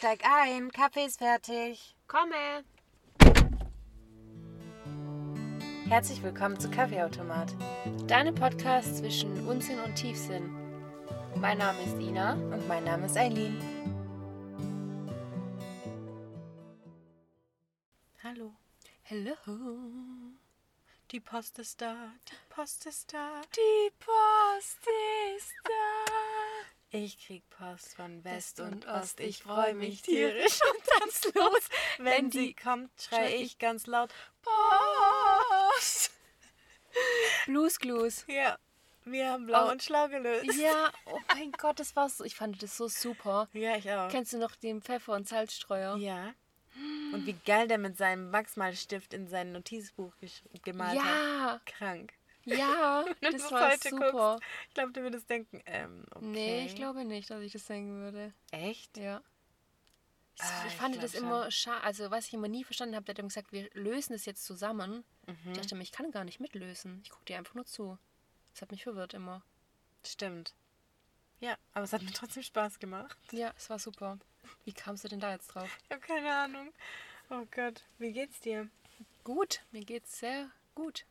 [0.00, 1.94] Steig ein, Kaffee ist fertig.
[2.06, 2.64] Komme!
[5.90, 7.54] Herzlich willkommen zu Kaffeeautomat.
[8.06, 10.56] Deine Podcast zwischen Unsinn und Tiefsinn.
[11.34, 12.32] Mein Name ist Ina.
[12.32, 13.60] Und mein Name ist Eileen.
[18.24, 18.54] Hallo.
[19.02, 19.36] Hello.
[21.10, 21.94] Die Post ist da,
[22.26, 23.42] die Post ist da.
[23.54, 24.78] Die Post
[25.36, 26.39] ist da.
[26.92, 29.20] Ich krieg Post von West West und Ost.
[29.20, 31.68] Ich Ich freu freu mich tierisch und tanz los.
[31.98, 34.10] Wenn Wenn sie die- kommt, schrei ich ganz laut.
[34.42, 36.10] Post.
[37.46, 38.24] Blues Clues.
[38.26, 38.58] Ja,
[39.04, 39.70] wir haben blau Oh.
[39.70, 40.52] und schlau gelöst.
[40.58, 42.24] Ja, oh mein Gott, das war so.
[42.24, 43.48] Ich fand das so super.
[43.52, 44.08] Ja, ich auch.
[44.10, 45.96] Kennst du noch den Pfeffer- und Salzstreuer?
[45.96, 46.34] Ja.
[47.12, 50.12] Und wie geil der mit seinem Wachsmalstift in sein Notizbuch
[50.62, 51.06] gemalt hat.
[51.06, 52.12] Ja, Krank.
[52.44, 54.10] Ja, Wenn das war heute super.
[54.34, 56.24] guckst, Ich glaube, du würdest denken, ähm, okay.
[56.24, 58.32] Nee, ich glaube nicht, dass ich das denken würde.
[58.50, 58.96] Echt?
[58.96, 59.22] Ja.
[60.36, 61.22] Ich, Ah, ich ich fand glaub das schon.
[61.24, 61.82] immer schade.
[61.84, 64.44] Also, was ich immer nie verstanden habe, der hat immer gesagt, wir lösen es jetzt
[64.44, 65.04] zusammen.
[65.26, 65.52] Mhm.
[65.52, 67.00] Ich dachte mir, ich kann gar nicht mitlösen.
[67.04, 67.98] Ich gucke dir einfach nur zu.
[68.54, 69.42] Das hat mich verwirrt immer.
[70.04, 70.54] Stimmt.
[71.40, 73.16] Ja, aber es hat mir trotzdem Spaß gemacht.
[73.32, 74.18] Ja, es war super.
[74.64, 75.68] Wie kamst du denn da jetzt drauf?
[75.84, 76.72] Ich habe keine Ahnung.
[77.28, 78.68] Oh Gott, wie geht's dir?
[79.24, 81.04] Gut, mir geht's sehr gut.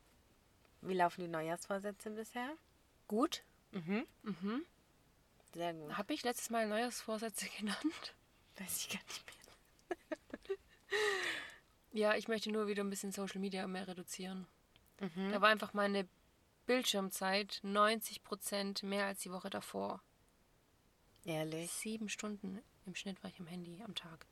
[0.81, 2.55] Wie laufen die Neujahrsvorsätze bisher?
[3.07, 3.43] Gut?
[3.71, 4.05] Mhm.
[4.23, 4.65] Mhm.
[5.53, 5.97] Sehr gut.
[5.97, 8.15] Habe ich letztes Mal Neujahrsvorsätze genannt?
[8.57, 9.39] Weiß ich gar nicht mehr.
[11.91, 14.47] Ja, ich möchte nur wieder ein bisschen Social Media mehr reduzieren.
[14.99, 15.31] Mhm.
[15.31, 16.07] Da war einfach meine
[16.65, 20.01] Bildschirmzeit 90% mehr als die Woche davor.
[21.25, 21.71] Ehrlich.
[21.71, 24.25] Sieben Stunden im Schnitt war ich am Handy am Tag.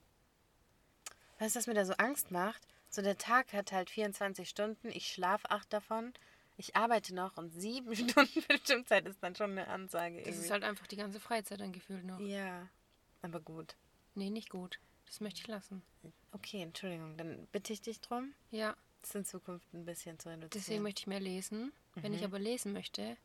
[1.39, 2.67] Weißt du, was mir da so Angst macht?
[2.89, 6.13] So der Tag hat halt 24 Stunden, ich schlafe acht davon,
[6.58, 10.45] ich arbeite noch und sieben Stunden Bildschirmzeit ist dann schon eine Ansage Das irgendwie.
[10.45, 12.19] ist halt einfach die ganze Freizeit dann gefühlt noch.
[12.19, 12.67] ja,
[13.22, 13.75] aber gut.
[14.16, 14.80] Nee, nicht gut.
[15.05, 15.81] Das möchte ich lassen.
[16.31, 20.49] Okay, Entschuldigung, dann bitte ich dich drum, Ja, das in Zukunft ein bisschen zu reduzieren.
[20.54, 21.71] deswegen möchte ich mehr lesen.
[21.95, 22.17] Wenn Mhm.
[22.17, 23.15] ich aber lesen möchte,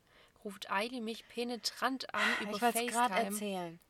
[0.45, 3.35] ruft Eili mich penetrant an über ich wollte es gerade FaceTime.
[3.35, 3.81] erzählen.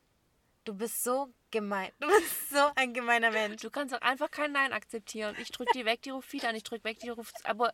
[0.65, 1.91] Du bist so gemein.
[1.99, 3.61] Du bist so ein gemeiner Mensch.
[3.61, 5.35] Du kannst auch einfach kein Nein akzeptieren.
[5.39, 6.55] Ich drücke die weg, die ruft wieder an.
[6.55, 7.45] Ich drücke weg, die ruft.
[7.45, 7.73] Aber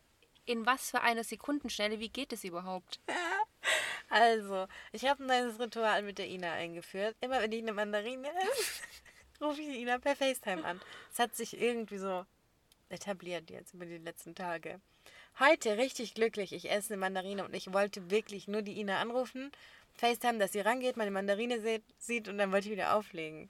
[0.50, 2.00] in was für einer Sekundenschnelle?
[2.00, 3.00] Wie geht es überhaupt?
[4.12, 7.14] Also, ich habe ein neues Ritual mit der Ina eingeführt.
[7.20, 8.82] Immer wenn ich eine Mandarine esse,
[9.40, 10.80] rufe ich die Ina per FaceTime an.
[11.12, 12.26] Es hat sich irgendwie so
[12.88, 14.80] etabliert jetzt über die letzten Tage.
[15.38, 16.52] Heute richtig glücklich.
[16.52, 19.52] Ich esse eine Mandarine und ich wollte wirklich nur die Ina anrufen,
[19.94, 23.48] FaceTime, dass sie rangeht, meine Mandarine sieht, sieht und dann wollte ich wieder auflegen.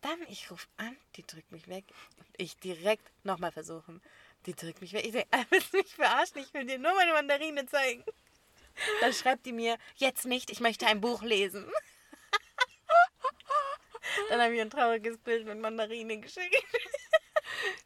[0.00, 1.84] Dann, ich rufe an, die drückt mich weg.
[2.18, 4.02] Und ich direkt nochmal versuchen.
[4.46, 5.04] Die drückt mich weg.
[5.06, 6.38] Ich sage, willst du mich verarschen?
[6.42, 8.04] Ich will dir nur meine Mandarine zeigen.
[9.00, 11.70] Dann schreibt die mir, jetzt nicht, ich möchte ein Buch lesen.
[14.30, 16.64] Dann habe ich ein trauriges Bild mit Mandarine geschickt.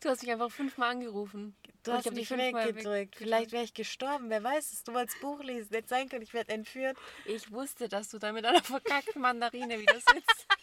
[0.00, 1.56] Du hast mich einfach fünfmal angerufen.
[1.83, 2.84] Du hast mich weggedrückt.
[2.87, 4.84] weg- Vielleicht wäre ich gestorben, wer weiß es.
[4.84, 5.75] Du wolltest Buch lesen.
[5.75, 6.97] Hätte sein können, ich werde entführt.
[7.25, 10.47] Ich wusste, dass du da mit einer verkackten Mandarine wieder sitzt.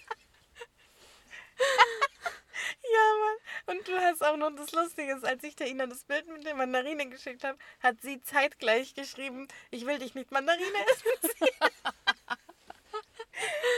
[2.84, 3.38] Ja, Mann.
[3.66, 6.46] Und du hast auch noch das Lustige, ist, als ich der Ina das Bild mit
[6.46, 11.50] der Mandarine geschickt habe, hat sie zeitgleich geschrieben, ich will dich nicht Mandarine essen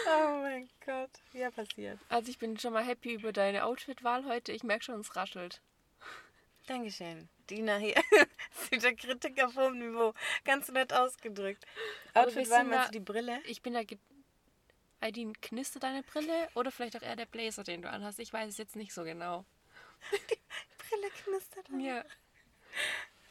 [0.08, 1.12] oh mein Gott.
[1.34, 2.00] Ja, passiert.
[2.10, 4.52] Also ich bin schon mal happy über deine Outfit-Wahl heute.
[4.52, 5.62] Ich merke schon, es raschelt.
[6.68, 7.30] Dankeschön.
[7.50, 7.96] Dina hier
[8.56, 10.14] ist wieder Kritik auf hohem Niveau.
[10.46, 11.64] Ganz nett ausgedrückt.
[12.14, 13.40] Aber Outfit wir war sind meinst du die Brille?
[13.46, 13.82] Ich bin da...
[15.00, 16.50] Aidin, knistert deine Brille?
[16.56, 18.20] Oder vielleicht auch eher der Blazer, den du anhast?
[18.20, 19.46] Ich weiß es jetzt nicht so genau.
[20.78, 21.68] Brille knistert.
[21.80, 22.04] Ja.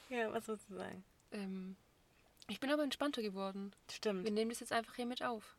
[0.09, 1.05] Ja, was sollst du sagen?
[1.33, 1.77] Ähm,
[2.49, 3.73] ich bin aber entspannter geworden.
[3.91, 4.25] Stimmt.
[4.25, 5.57] Wir nehmen das jetzt einfach hier mit auf.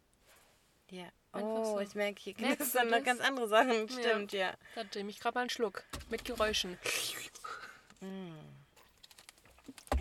[0.90, 1.06] Ja.
[1.32, 1.80] Einfach Oh, so.
[1.80, 3.90] ich merke, hier knistern noch ganz andere Sachen.
[3.90, 4.54] Stimmt, ja.
[4.76, 5.84] Da nehme ich gerade mal einen Schluck.
[6.10, 6.78] Mit Geräuschen.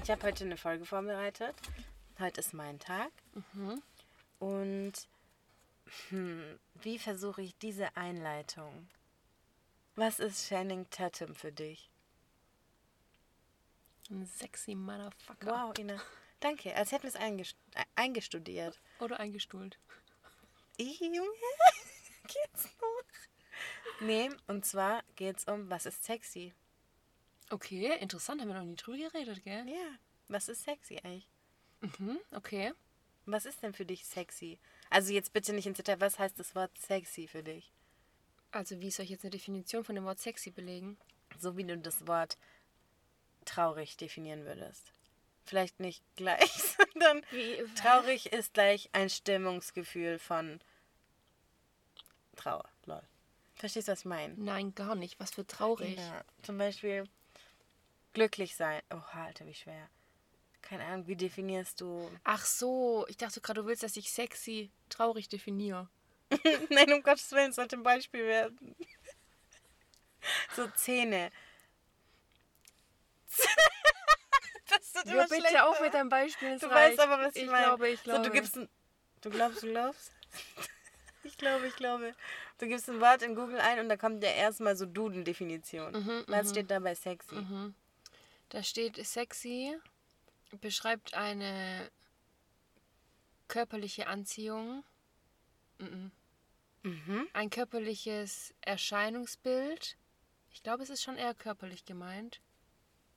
[0.02, 1.54] Ich habe heute eine Folge vorbereitet.
[2.18, 3.10] Heute ist mein Tag.
[3.54, 3.82] Mhm.
[4.38, 4.92] Und
[6.10, 8.88] hm, wie versuche ich diese Einleitung?
[9.96, 11.88] Was ist Channing Tatum für dich?
[14.10, 15.46] Ein sexy Motherfucker.
[15.46, 16.00] Wow, Ina.
[16.40, 18.80] Danke, als hätten wir es eingest äh, eingestudiert.
[18.98, 19.78] Oder eingestuhlt.
[20.76, 21.20] Ich, Junge,
[22.24, 24.00] geht's noch?
[24.00, 26.52] Nee, und zwar geht's um, was ist sexy?
[27.50, 28.40] Okay, interessant.
[28.40, 29.68] Haben wir noch nie drüber geredet, gell?
[29.68, 31.28] Ja, was ist sexy eigentlich?
[31.80, 32.72] Mhm, okay.
[33.26, 34.58] Was ist denn für dich sexy?
[34.90, 37.72] Also jetzt bitte nicht ins Detail, was heißt das Wort sexy für dich?
[38.54, 40.96] Also wie soll ich jetzt eine Definition von dem Wort sexy belegen?
[41.38, 42.38] So wie du das Wort
[43.44, 44.92] traurig definieren würdest.
[45.44, 46.50] Vielleicht nicht gleich,
[46.92, 50.60] sondern Wie, traurig ist gleich ein Stimmungsgefühl von
[52.36, 52.68] Trauer.
[52.86, 53.02] Lol.
[53.56, 54.34] Verstehst du, was ich meine?
[54.34, 55.18] Nein, gar nicht.
[55.18, 55.96] Was für traurig.
[55.96, 57.08] Ja, zum Beispiel
[58.12, 58.82] glücklich sein.
[58.90, 59.88] Oh, Alter, wie schwer.
[60.62, 62.08] Keine Ahnung, wie definierst du.
[62.22, 65.88] Ach so, ich dachte gerade, du willst, dass ich sexy traurig definiere.
[66.70, 68.74] Nein, um Gottes Willen, es sollte ein Beispiel werden.
[70.56, 71.30] so Zähne.
[74.68, 75.68] das Hör immer bitte schlechter.
[75.68, 76.58] auf mit deinem Beispiel.
[76.58, 76.98] Du reicht.
[76.98, 77.66] weißt aber, was ich, ich meine.
[77.66, 78.24] glaube, ich So, glaube.
[78.24, 78.68] du gibst ein.
[79.20, 80.12] Du glaubst, du glaubst?
[81.24, 82.14] ich glaube, ich glaube.
[82.58, 85.92] Du gibst ein Wort in Google ein und da kommt ja erstmal so Duden-Definition.
[85.92, 87.36] Mhm, Was steht dabei sexy?
[88.50, 89.76] Da steht sexy,
[90.60, 91.90] beschreibt eine
[93.48, 94.84] körperliche Anziehung,
[95.78, 96.12] Mhm.
[96.84, 97.26] Mhm.
[97.32, 99.96] ein körperliches Erscheinungsbild.
[100.52, 102.40] Ich glaube, es ist schon eher körperlich gemeint.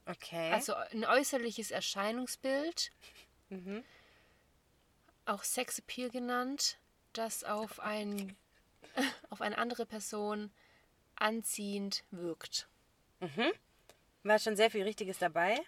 [0.06, 0.52] Okay.
[0.54, 2.92] Also ein äußerliches Erscheinungsbild,
[3.50, 3.84] mhm.
[5.26, 6.78] auch Sexappeal genannt,
[7.12, 8.38] das auf, ein,
[9.30, 10.50] auf eine andere Person
[11.16, 12.70] anziehend wirkt.
[14.24, 15.60] War schon sehr viel Richtiges dabei.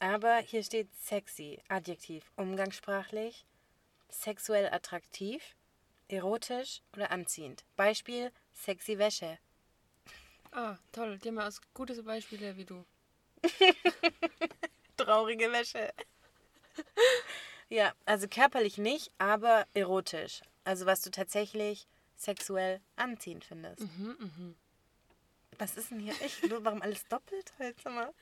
[0.00, 3.46] Aber hier steht sexy, Adjektiv, umgangssprachlich,
[4.08, 5.56] sexuell attraktiv,
[6.08, 7.64] erotisch oder anziehend.
[7.76, 9.38] Beispiel, sexy Wäsche.
[10.52, 11.18] Ah, toll.
[11.18, 12.84] Die haben ja auch gute Beispiele wie du.
[14.96, 15.92] Traurige Wäsche.
[17.68, 20.40] ja, also körperlich nicht, aber erotisch.
[20.64, 23.82] Also was du tatsächlich sexuell anziehend findest.
[25.58, 26.14] Was ist denn hier?
[26.24, 27.52] Ich, warum alles doppelt?
[27.58, 28.12] Sag mal.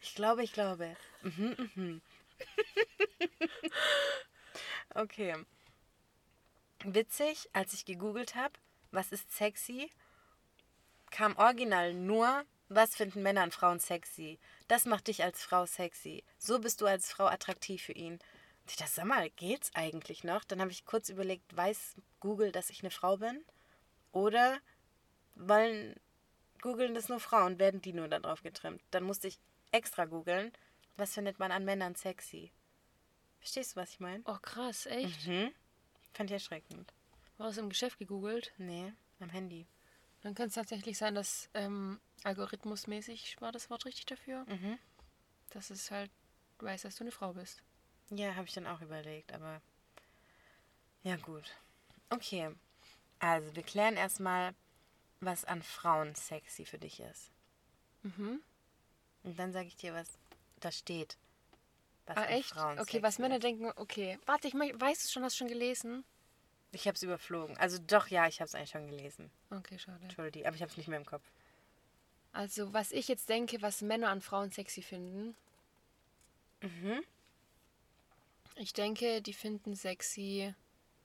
[0.00, 0.96] Ich glaube, ich glaube.
[1.22, 2.02] Mhm, mhm.
[4.94, 5.36] okay.
[6.84, 8.54] Witzig, als ich gegoogelt habe,
[8.90, 9.90] was ist sexy,
[11.10, 14.38] kam original nur, was finden Männer an Frauen sexy.
[14.68, 16.22] Das macht dich als Frau sexy.
[16.38, 18.14] So bist du als Frau attraktiv für ihn.
[18.14, 20.44] Und ich dachte, sag mal, geht's eigentlich noch?
[20.44, 23.44] Dann habe ich kurz überlegt, weiß Google, dass ich eine Frau bin?
[24.12, 24.58] Oder
[25.34, 25.94] wollen
[26.60, 28.82] googeln das nur Frauen, werden die nur darauf getrimmt?
[28.90, 29.38] Dann musste ich
[29.72, 30.52] extra googeln,
[30.96, 32.52] was findet man an Männern sexy.
[33.38, 34.22] Verstehst du, was ich meine?
[34.26, 35.26] Oh, krass, echt?
[35.26, 35.52] Mhm.
[36.14, 36.92] Fand ich erschreckend.
[37.36, 38.52] War es im Geschäft gegoogelt?
[38.58, 39.66] Nee, am Handy.
[40.22, 44.44] Dann kann es tatsächlich sein, dass ähm, algorithmusmäßig war das Wort richtig dafür.
[44.48, 44.78] Mhm.
[45.50, 46.10] Dass es halt
[46.58, 47.62] weiß, dass du eine Frau bist.
[48.10, 49.60] Ja, habe ich dann auch überlegt, aber
[51.02, 51.44] ja gut.
[52.10, 52.50] Okay,
[53.18, 54.54] also wir klären erstmal,
[55.20, 57.30] was an Frauen sexy für dich ist.
[58.02, 58.40] Mhm.
[59.22, 60.18] Und dann sage ich dir, was
[60.60, 61.16] da steht.
[62.08, 62.50] Was Ah, echt?
[62.50, 63.44] Frauen Okay, was Männer ist.
[63.44, 64.18] denken, okay.
[64.26, 66.04] Warte, ich mein, weißt du schon, hast du schon gelesen?
[66.72, 67.56] Ich habe es überflogen.
[67.58, 69.30] Also doch, ja, ich habe es eigentlich schon gelesen.
[69.50, 69.98] Okay, schade.
[70.02, 71.22] Entschuldigung, aber ich habe es nicht mehr im Kopf.
[72.32, 75.34] Also, was ich jetzt denke, was Männer an Frauen sexy finden.
[76.60, 77.02] Mhm.
[78.56, 80.54] Ich denke, die finden sexy,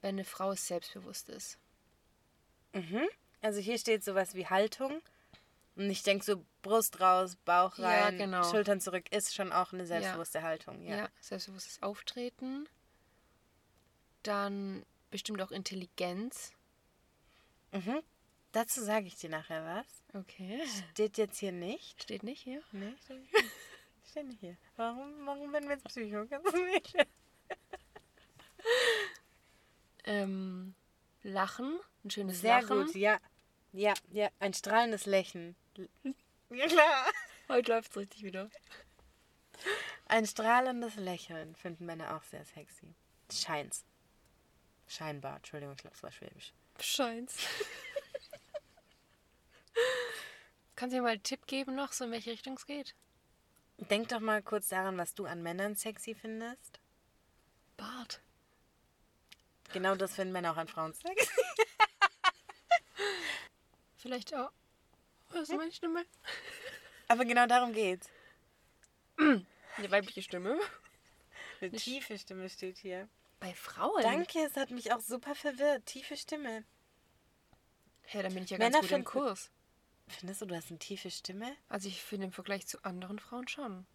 [0.01, 1.57] wenn eine Frau selbstbewusst ist.
[2.73, 3.07] Mhm.
[3.41, 5.01] Also hier steht sowas wie Haltung.
[5.75, 8.43] Und ich denke so Brust raus, Bauch Ja, rein, genau.
[8.43, 10.83] Schultern zurück ist schon auch eine selbstbewusste Haltung.
[10.83, 10.97] Ja.
[10.97, 11.09] Ja.
[11.19, 12.69] selbstbewusstes Auftreten.
[14.21, 16.51] Dann bestimmt auch Intelligenz.
[17.71, 18.01] Mhm.
[18.51, 20.21] Dazu sage ich dir nachher was.
[20.21, 20.61] Okay.
[20.91, 22.03] Steht jetzt hier nicht.
[22.03, 22.61] Steht nicht hier.
[22.71, 23.43] Nee, steht nicht hier.
[24.11, 24.57] Steht nicht hier.
[24.75, 26.27] Warum, warum bin ich jetzt Psycho?
[26.29, 27.07] Kannst du erklären?
[30.05, 30.75] Ähm,
[31.23, 31.79] Lachen.
[32.03, 32.85] Ein schönes Sehr Lachen.
[32.85, 33.17] gut, ja.
[33.71, 35.55] Ja, ja, ein strahlendes Lächeln.
[36.49, 37.05] Ja, klar.
[37.49, 38.49] Heute läuft's richtig wieder.
[40.05, 42.93] Ein strahlendes Lächeln finden Männer auch sehr sexy.
[43.31, 43.83] Scheint's.
[44.87, 46.53] Scheinbar, Entschuldigung, ich glaube, es war Schwäbisch.
[46.79, 47.37] Scheint's.
[50.75, 52.95] Kannst du mir mal einen Tipp geben noch, so in welche Richtung es geht?
[53.77, 56.79] Denk doch mal kurz daran, was du an Männern sexy findest.
[57.77, 58.21] Bart.
[59.71, 61.27] Genau das finden Männer auch an Frauen sexy.
[63.97, 64.51] Vielleicht auch.
[65.33, 66.05] Hörst du meine Stimme?
[67.07, 68.09] Aber genau darum geht's.
[69.17, 70.59] Eine weibliche Stimme.
[71.61, 73.07] Eine tiefe Stimme steht hier.
[73.39, 74.01] Bei Frauen?
[74.01, 75.85] Danke, es hat mich auch super verwirrt.
[75.85, 76.63] Tiefe Stimme.
[78.03, 79.49] Hä, dann bin ich ja Männer ganz gut im Kurs.
[80.07, 81.55] Findest du, du hast eine tiefe Stimme?
[81.69, 83.85] Also ich finde im Vergleich zu anderen Frauen schon.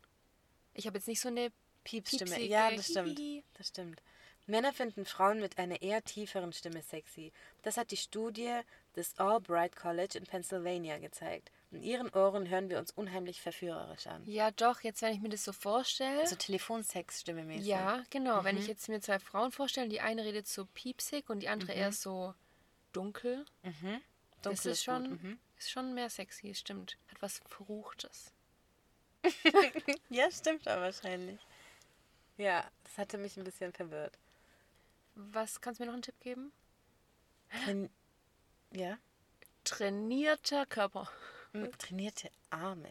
[0.74, 1.52] Ich habe jetzt nicht so eine
[1.84, 2.30] Piepsstimme.
[2.30, 3.20] Piepsige, Ja, das stimmt.
[3.54, 4.02] Das stimmt.
[4.48, 7.32] Männer finden Frauen mit einer eher tieferen Stimme sexy.
[7.62, 8.60] Das hat die Studie
[8.96, 11.50] des Albright College in Pennsylvania gezeigt.
[11.70, 14.22] In ihren Ohren hören wir uns unheimlich verführerisch an.
[14.24, 16.26] Ja, doch, jetzt wenn ich mir das so vorstelle.
[16.26, 17.66] So Telefonsex-Stimme mäßig.
[17.66, 18.42] ja, genau.
[18.42, 18.68] Wenn ich Mhm.
[18.70, 22.34] jetzt mir zwei Frauen vorstelle, die eine redet so piepsig und die andere eher so
[22.92, 23.44] dunkel.
[23.62, 24.00] Mhm.
[24.40, 25.38] Das Dunkel ist ist schon, mhm.
[25.58, 26.96] ist schon mehr sexy, stimmt.
[27.10, 28.32] Hat was Verruchtes.
[30.10, 31.38] Ja, stimmt aber wahrscheinlich.
[32.38, 34.16] Ja, das hatte mich ein bisschen verwirrt.
[35.20, 36.52] Was kannst du mir noch einen Tipp geben?
[37.66, 37.90] Wenn,
[38.72, 38.98] ja?
[39.64, 41.08] trainierter Körper.
[41.78, 42.90] Trainierte Arme.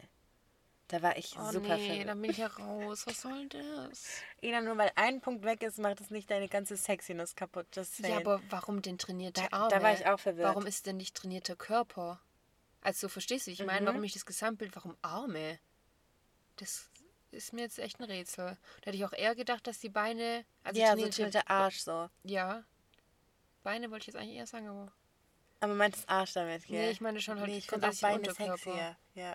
[0.88, 3.06] Da war ich Oh super nee, dann bin ich ja raus.
[3.06, 4.20] Was soll das?
[4.42, 7.66] Ina, nur weil ein Punkt weg ist, macht es nicht deine ganze Sexiness kaputt.
[7.72, 9.70] Das Ja, aber warum denn trainierte Da- Arme?
[9.70, 10.48] da war ich auch verwirrt.
[10.48, 12.20] Warum ist denn nicht trainierter Körper?
[12.80, 13.86] Also verstehst du, ich meine, Mhm.
[13.86, 15.58] warum nicht das Gesamtbild, warum Arme?
[16.56, 16.88] Das
[17.30, 18.56] ist mir jetzt echt ein Rätsel.
[18.80, 20.44] Da hätte ich auch eher gedacht, dass die Beine.
[20.64, 22.08] Also ja, so trainierte- trainierter Arsch so.
[22.24, 22.64] Ja.
[23.62, 24.92] Beine wollte ich jetzt eigentlich eher sagen, aber.
[25.60, 26.78] Aber du meintest Arsch damit, gell?
[26.78, 28.96] Nee, ich meine schon halt Nee, ich finde auch Beine sexier.
[29.14, 29.34] Ja.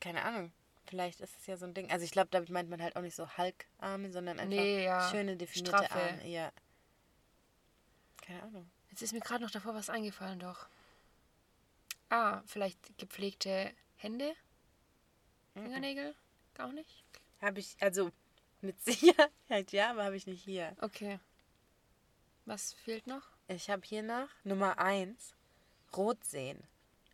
[0.00, 0.52] Keine Ahnung.
[0.86, 1.88] Vielleicht ist es ja so ein Ding.
[1.90, 5.08] Also ich glaube, damit meint man halt auch nicht so Hulk-Arme, sondern einfach Nee, ja.
[5.10, 6.00] schöne, definierte Straffe.
[6.02, 6.26] Arme.
[6.28, 6.50] Ja.
[8.22, 8.70] Keine Ahnung.
[8.90, 10.66] Jetzt ist mir gerade noch davor was eingefallen, doch.
[12.08, 14.34] Ah, vielleicht gepflegte Hände?
[15.54, 16.10] Mhm.
[16.60, 17.04] Gar nicht?
[17.40, 18.10] Habe ich, also
[18.60, 20.76] mit Sicherheit ja, aber habe ich nicht hier.
[20.82, 21.18] Okay.
[22.44, 23.22] Was fehlt noch?
[23.48, 25.34] Ich habe hier noch Nummer 1,
[25.96, 26.62] Rot sehen.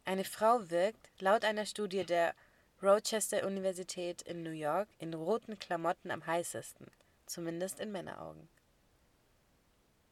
[0.04, 2.34] Eine Frau wirkt, laut einer Studie der
[2.82, 6.88] Rochester Universität in New York, in roten Klamotten am heißesten.
[7.26, 8.48] Zumindest in Männeraugen.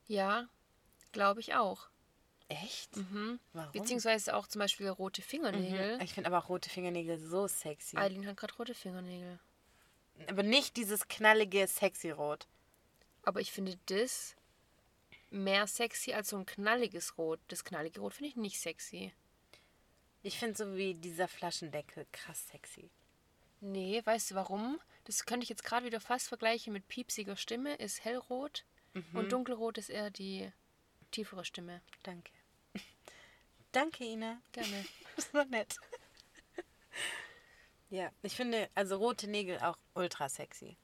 [0.07, 0.47] Ja,
[1.11, 1.89] glaube ich auch.
[2.49, 2.97] Echt?
[2.97, 3.41] Mhm.
[3.53, 3.73] Warum?
[3.73, 5.97] Beziehungsweise auch zum Beispiel rote Fingernägel.
[5.97, 6.03] Mhm.
[6.03, 7.97] Ich finde aber auch rote Fingernägel so sexy.
[7.97, 9.39] Eileen hat gerade rote Fingernägel.
[10.29, 12.47] Aber nicht dieses knallige, sexy Rot.
[13.23, 14.37] Aber ich finde das
[15.31, 17.41] mehr sexy als so ein knalliges Rot.
[17.49, 19.13] Das knallige Rot finde ich nicht sexy.
[20.23, 22.91] Ich finde so wie dieser Flaschendeckel krass sexy.
[23.61, 24.81] Nee, weißt du warum?
[25.05, 28.65] Das könnte ich jetzt gerade wieder fast vergleichen mit piepsiger Stimme, ist hellrot.
[29.13, 30.53] Und dunkelrot ist eher die
[31.11, 31.81] tiefere Stimme.
[32.05, 32.31] Danke.
[33.75, 34.41] Danke, Ina.
[34.53, 34.85] Gerne.
[35.17, 35.77] Das war nett.
[37.89, 40.77] Ja, ich finde also rote Nägel auch ultra sexy.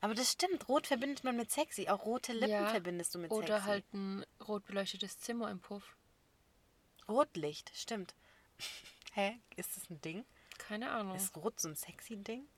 [0.00, 1.88] Aber das stimmt, rot verbindet man mit sexy.
[1.88, 3.66] Auch rote Lippen Ja, verbindest du mit Oder sexy.
[3.66, 5.96] halt ein rot beleuchtetes Zimmer im Puff.
[7.08, 8.14] Rotlicht, stimmt.
[9.12, 9.38] Hä?
[9.56, 10.24] Ist das ein Ding?
[10.56, 11.16] Keine Ahnung.
[11.16, 12.48] Ist rot so ein sexy Ding?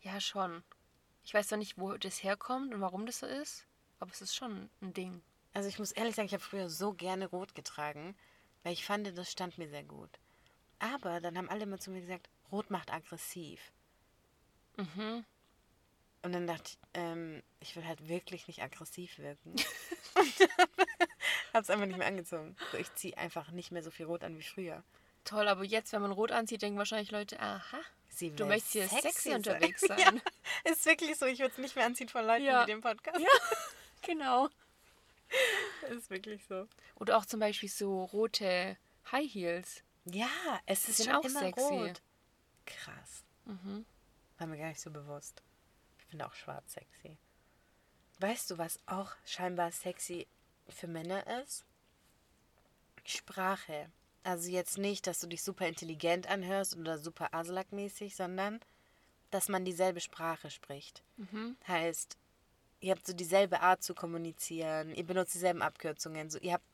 [0.00, 0.64] Ja, schon.
[1.22, 3.66] Ich weiß zwar nicht, wo das herkommt und warum das so ist,
[4.00, 5.22] aber es ist schon ein Ding.
[5.54, 8.16] Also ich muss ehrlich sagen, ich habe früher so gerne rot getragen,
[8.68, 10.10] weil ich fand, das stand mir sehr gut.
[10.78, 13.72] Aber dann haben alle immer zu mir gesagt, rot macht aggressiv.
[14.76, 15.24] Mhm.
[16.20, 19.56] Und dann dachte ich, ähm, ich will halt wirklich nicht aggressiv wirken.
[21.54, 22.56] Hab's einfach nicht mehr angezogen.
[22.70, 24.84] So, ich ziehe einfach nicht mehr so viel rot an wie früher.
[25.24, 28.88] Toll, aber jetzt, wenn man rot anzieht, denken wahrscheinlich Leute, aha, Sie du möchtest hier
[28.88, 29.36] sexy, sein.
[29.38, 29.98] unterwegs sein.
[30.66, 31.24] Ja, ist wirklich so.
[31.24, 32.64] Ich würde es nicht mehr anziehen von Leuten Ja.
[32.64, 33.18] wie dem Podcast.
[33.18, 33.28] Ja.
[34.02, 34.50] Genau.
[35.90, 36.66] Ist wirklich so.
[36.96, 38.76] Oder auch zum Beispiel so rote
[39.10, 39.82] High Heels.
[40.04, 40.28] Ja,
[40.66, 41.60] es ist schon auch immer sexy.
[41.60, 42.02] rot.
[42.66, 43.24] Krass.
[43.44, 43.84] Mhm.
[44.38, 45.42] War mir gar nicht so bewusst.
[45.98, 47.18] Ich finde auch schwarz sexy.
[48.20, 50.26] Weißt du, was auch scheinbar sexy
[50.68, 51.64] für Männer ist?
[53.04, 53.90] Sprache.
[54.24, 58.60] Also jetzt nicht, dass du dich super intelligent anhörst oder super Aslak-mäßig, sondern
[59.30, 61.02] dass man dieselbe Sprache spricht.
[61.16, 61.56] Mhm.
[61.66, 62.16] Heißt,
[62.80, 66.64] ihr habt so dieselbe Art zu kommunizieren, ihr benutzt dieselben Abkürzungen, so ihr habt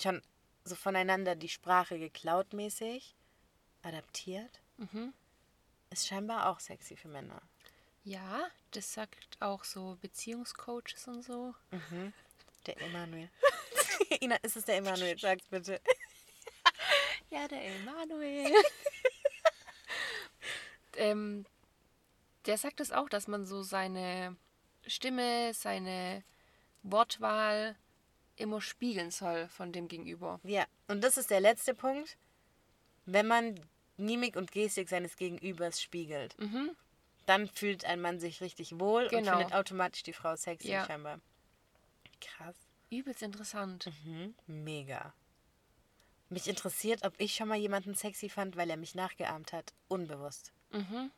[0.00, 0.22] schon
[0.64, 3.14] so voneinander die Sprache geklaut mäßig,
[3.82, 4.60] adaptiert.
[4.78, 5.12] Mhm.
[5.90, 7.40] Ist scheinbar auch sexy für Männer.
[8.02, 11.54] Ja, das sagt auch so Beziehungscoaches und so.
[12.66, 13.30] Der Emanuel.
[14.20, 15.18] Ina, ist es der Emanuel?
[15.18, 15.80] Sag's bitte.
[17.28, 18.52] Ja, der Emanuel.
[20.96, 21.44] ähm,
[22.46, 24.36] der sagt es auch, dass man so seine
[24.86, 26.22] Stimme, seine
[26.82, 27.76] Wortwahl
[28.36, 30.40] immer spiegeln soll von dem Gegenüber.
[30.44, 32.16] Ja, und das ist der letzte Punkt.
[33.06, 33.58] Wenn man
[33.96, 36.70] Mimik und Gestik seines Gegenübers spiegelt, Mhm.
[37.24, 39.38] dann fühlt ein Mann sich richtig wohl und Genau.
[39.38, 40.84] findet automatisch die Frau sexy Ja.
[40.84, 41.20] scheinbar.
[42.20, 42.56] Krass.
[42.90, 43.90] Übelst interessant.
[44.04, 44.34] Mhm.
[44.46, 45.12] Mega.
[46.28, 49.72] Mich interessiert, ob ich schon mal jemanden sexy fand, weil er mich nachgeahmt hat.
[49.88, 50.52] Unbewusst.
[50.70, 51.10] Mhm.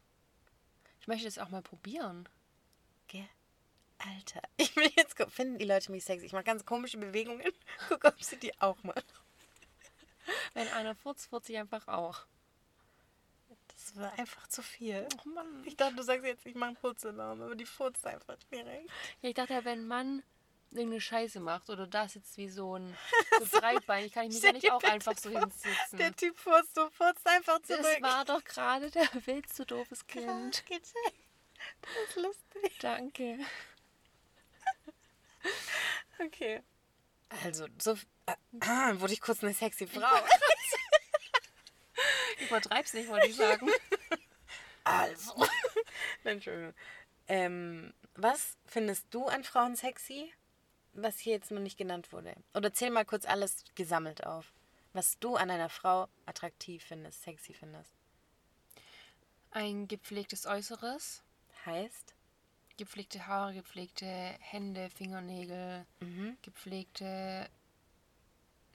[1.00, 2.28] Ich möchte das auch mal probieren.
[3.98, 6.26] Alter, ich will jetzt gucken, finden die Leute mich sexy.
[6.26, 7.52] Ich mache ganz komische Bewegungen.
[7.88, 9.02] Guck, ob sie die auch machen.
[10.54, 12.26] Wenn einer furzt, furzt ich einfach auch.
[13.68, 15.06] Das war einfach zu viel.
[15.24, 15.62] Oh Mann.
[15.64, 18.90] Ich dachte, du sagst jetzt, ich mache einen Putzalarm, aber die furzt einfach direkt.
[19.22, 20.22] Ja, ich dachte, wenn ein Mann
[20.70, 22.96] irgendeine Scheiße macht oder da sitzt wie so ein
[23.40, 25.98] so Breitbein, kann ich mich ja nicht auch einfach so hinsitzen.
[25.98, 27.80] Der Typ furzt, du furzt einfach zurück.
[27.82, 30.64] Das war doch gerade der Witz, du doofes Kind.
[31.80, 32.78] Das ist lustig.
[32.80, 33.38] Danke.
[36.20, 36.62] Okay.
[37.44, 37.92] Also, so
[38.26, 38.34] äh,
[39.00, 40.18] wurde ich kurz eine sexy Frau.
[42.40, 43.70] Übertreib's nicht, wollte ich sagen.
[44.84, 45.34] Also.
[46.24, 46.72] Entschuldigung.
[47.26, 50.32] Ähm, was findest du an Frauen sexy,
[50.94, 52.34] was hier jetzt noch nicht genannt wurde?
[52.54, 54.50] Oder zähl mal kurz alles gesammelt auf.
[54.94, 57.92] Was du an einer Frau attraktiv findest, sexy findest.
[59.50, 61.22] Ein gepflegtes Äußeres,
[61.66, 62.14] Heißt?
[62.78, 66.38] Gepflegte Haare, gepflegte Hände, Fingernägel, Mhm.
[66.42, 67.48] gepflegte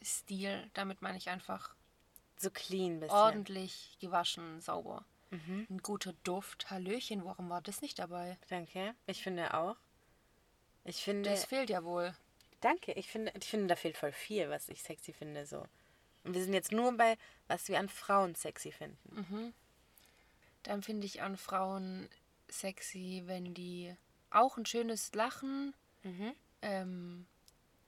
[0.03, 0.69] Stil.
[0.74, 1.74] Damit meine ich einfach
[2.38, 3.15] So clean bisschen.
[3.15, 5.05] ordentlich gewaschen, sauber.
[5.31, 5.65] Mhm.
[5.69, 6.69] Ein guter Duft.
[6.69, 8.38] Hallöchen, warum war das nicht dabei?
[8.50, 8.93] Danke.
[9.07, 9.75] Ich finde auch.
[10.83, 11.29] Ich finde.
[11.29, 12.13] Das fehlt ja wohl.
[12.62, 12.91] danke.
[12.93, 15.45] Ich finde, ich finde, da fehlt voll viel, was ich sexy finde.
[15.45, 15.65] So.
[16.24, 17.17] Und wir sind jetzt nur bei,
[17.48, 19.53] was wir an Frauen sexy finden.
[20.63, 22.07] Dann finde ich an Frauen
[22.60, 23.95] sexy, wenn die
[24.29, 26.33] auch ein schönes Lachen, Mhm.
[26.62, 27.25] ähm,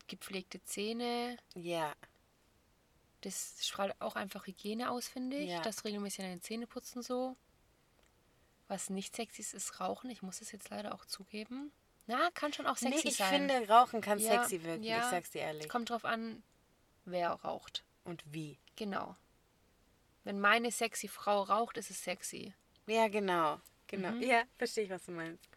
[0.08, 1.38] gepflegte Zähne.
[1.56, 1.94] Ja.
[3.22, 5.50] Das strahlt auch einfach Hygiene aus, finde ich.
[5.50, 5.62] Ja.
[5.62, 7.36] Das regelmäßig an den Zähne putzen so.
[8.68, 10.10] Was nicht sexy ist, ist Rauchen.
[10.10, 11.72] Ich muss es jetzt leider auch zugeben.
[12.08, 13.48] Na, kann schon auch sexy nee, ich sein.
[13.50, 14.84] finde, Rauchen kann Ja, sexy wirken.
[14.84, 15.00] ja.
[15.00, 15.70] Ich sag's dir ehrlich.
[15.70, 16.44] kommt drauf an,
[17.06, 17.84] wer raucht.
[18.04, 18.60] Und wie.
[18.76, 19.16] Genau.
[20.24, 22.54] Wenn meine sexy Frau raucht, ist es sexy.
[22.88, 23.60] Ja, genau.
[23.96, 24.12] Genau.
[24.12, 24.22] Mhm.
[24.22, 25.48] Ja, verstehe ich, was du meinst.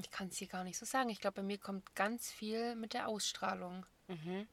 [0.00, 1.10] Ich kann es hier gar nicht so sagen.
[1.10, 3.84] Ich glaube, bei mir kommt ganz viel mit der Ausstrahlung.
[4.08, 4.46] Mhm.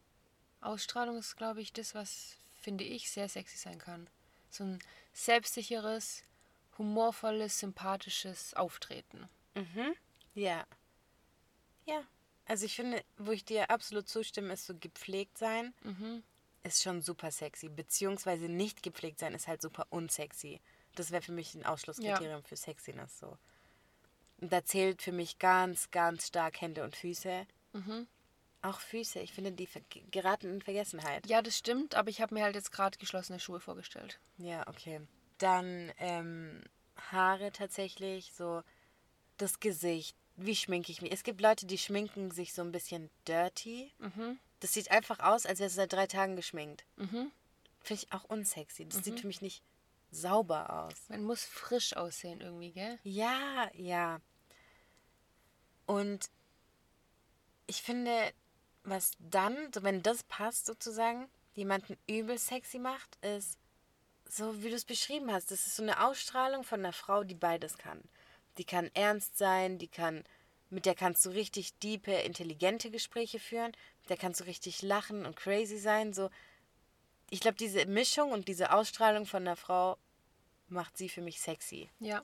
[0.61, 4.09] Ausstrahlung ist, glaube ich, das, was, finde ich, sehr sexy sein kann.
[4.49, 4.79] So ein
[5.13, 6.23] selbstsicheres,
[6.77, 9.29] humorvolles, sympathisches Auftreten.
[9.55, 9.93] Mhm.
[10.33, 10.65] Ja.
[11.85, 12.03] Ja.
[12.45, 16.23] Also ich finde, wo ich dir absolut zustimme, ist so gepflegt sein, Mhm.
[16.63, 17.69] ist schon super sexy.
[17.69, 20.61] Beziehungsweise nicht gepflegt sein ist halt super unsexy.
[20.97, 23.37] Das wäre für mich ein Ausschlusskriterium für Sexiness so.
[24.39, 27.45] Und da zählt für mich ganz, ganz stark Hände und Füße.
[27.73, 28.07] Mhm.
[28.61, 29.69] Auch Füße, ich finde, die
[30.11, 31.27] geraten in Vergessenheit.
[31.27, 34.19] Ja, das stimmt, aber ich habe mir halt jetzt gerade geschlossene Schuhe vorgestellt.
[34.37, 35.01] Ja, okay.
[35.37, 36.61] Dann ähm,
[37.11, 38.63] Haare tatsächlich, so
[39.37, 40.15] das Gesicht.
[40.35, 41.11] Wie schminke ich mich?
[41.11, 43.91] Es gibt Leute, die schminken sich so ein bisschen dirty.
[43.99, 44.39] Mhm.
[44.59, 46.83] Das sieht einfach aus, als wäre es seit drei Tagen geschminkt.
[46.95, 47.31] Mhm.
[47.81, 48.85] Finde ich auch unsexy.
[48.85, 49.63] Das sieht für mich nicht
[50.21, 51.09] sauber aus.
[51.09, 52.99] Man muss frisch aussehen irgendwie, gell?
[53.03, 54.19] Ja, ja.
[55.85, 56.29] Und
[57.67, 58.33] ich finde,
[58.83, 63.57] was dann, so wenn das passt sozusagen, jemanden übel sexy macht, ist
[64.29, 65.51] so, wie du es beschrieben hast.
[65.51, 68.01] Das ist so eine Ausstrahlung von einer Frau, die beides kann.
[68.57, 70.23] Die kann ernst sein, die kann,
[70.69, 75.25] mit der kannst du richtig diepe, intelligente Gespräche führen, mit der kannst du richtig lachen
[75.25, 76.13] und crazy sein.
[76.13, 76.29] So,
[77.29, 79.97] ich glaube, diese Mischung und diese Ausstrahlung von einer Frau
[80.69, 81.89] macht sie für mich sexy.
[81.99, 82.21] Ja.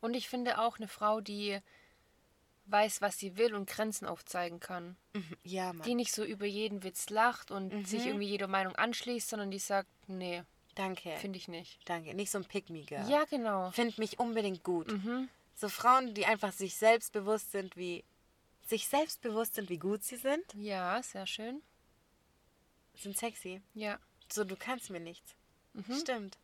[0.00, 1.58] Und ich finde auch eine Frau, die
[2.66, 4.96] weiß, was sie will und Grenzen aufzeigen kann.
[5.42, 5.82] Ja, Mann.
[5.86, 9.58] Die nicht so über jeden Witz lacht und sich irgendwie jeder Meinung anschließt, sondern die
[9.58, 10.42] sagt, nee,
[10.74, 11.16] Danke.
[11.16, 11.80] finde ich nicht.
[11.88, 12.14] Danke.
[12.14, 13.08] Nicht so ein Pick-me-Girl.
[13.10, 13.70] Ja, genau.
[13.72, 14.90] Find mich unbedingt gut.
[14.92, 15.28] Mhm.
[15.54, 18.04] So Frauen, die einfach sich selbstbewusst sind, wie
[18.66, 21.62] sich selbstbewusst sind, wie gut sie sind, Ja, sehr schön.
[22.96, 23.60] sind sexy.
[23.74, 23.98] Ja.
[24.30, 25.34] So, du kannst mir nichts.
[25.74, 25.94] Mhm.
[26.00, 26.38] Stimmt.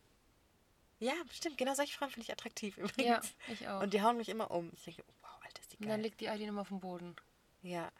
[0.99, 1.57] Ja, stimmt.
[1.57, 3.05] Genau solche Frauen finde ich attraktiv übrigens.
[3.05, 3.21] Ja,
[3.53, 3.81] ich auch.
[3.81, 4.71] Und die hauen mich immer um.
[4.75, 6.01] Ich denke, wow, Alter, ist die Und dann geil.
[6.01, 7.15] liegt die Eileen immer auf dem Boden.
[7.61, 7.91] Ja,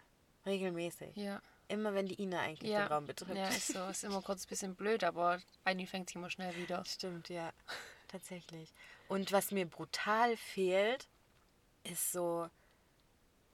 [0.46, 1.16] regelmäßig.
[1.16, 1.42] Ja.
[1.68, 2.86] Immer wenn die Ina eigentlich Ja.
[2.86, 3.36] den Raum betritt.
[3.38, 3.86] Ja, ist so.
[3.88, 6.84] Ist immer kurz ein bisschen blöd, aber Eileen fängt sich immer schnell wieder.
[6.86, 7.52] Stimmt, ja.
[8.08, 8.74] Tatsächlich.
[9.08, 11.08] Und was mir brutal fehlt,
[11.84, 12.50] ist so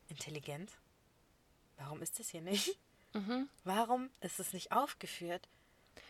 [0.08, 0.72] Intelligenz.
[1.78, 2.78] Warum ist das hier nicht?
[3.14, 3.50] Mhm.
[3.64, 5.48] Warum ist es nicht aufgeführt?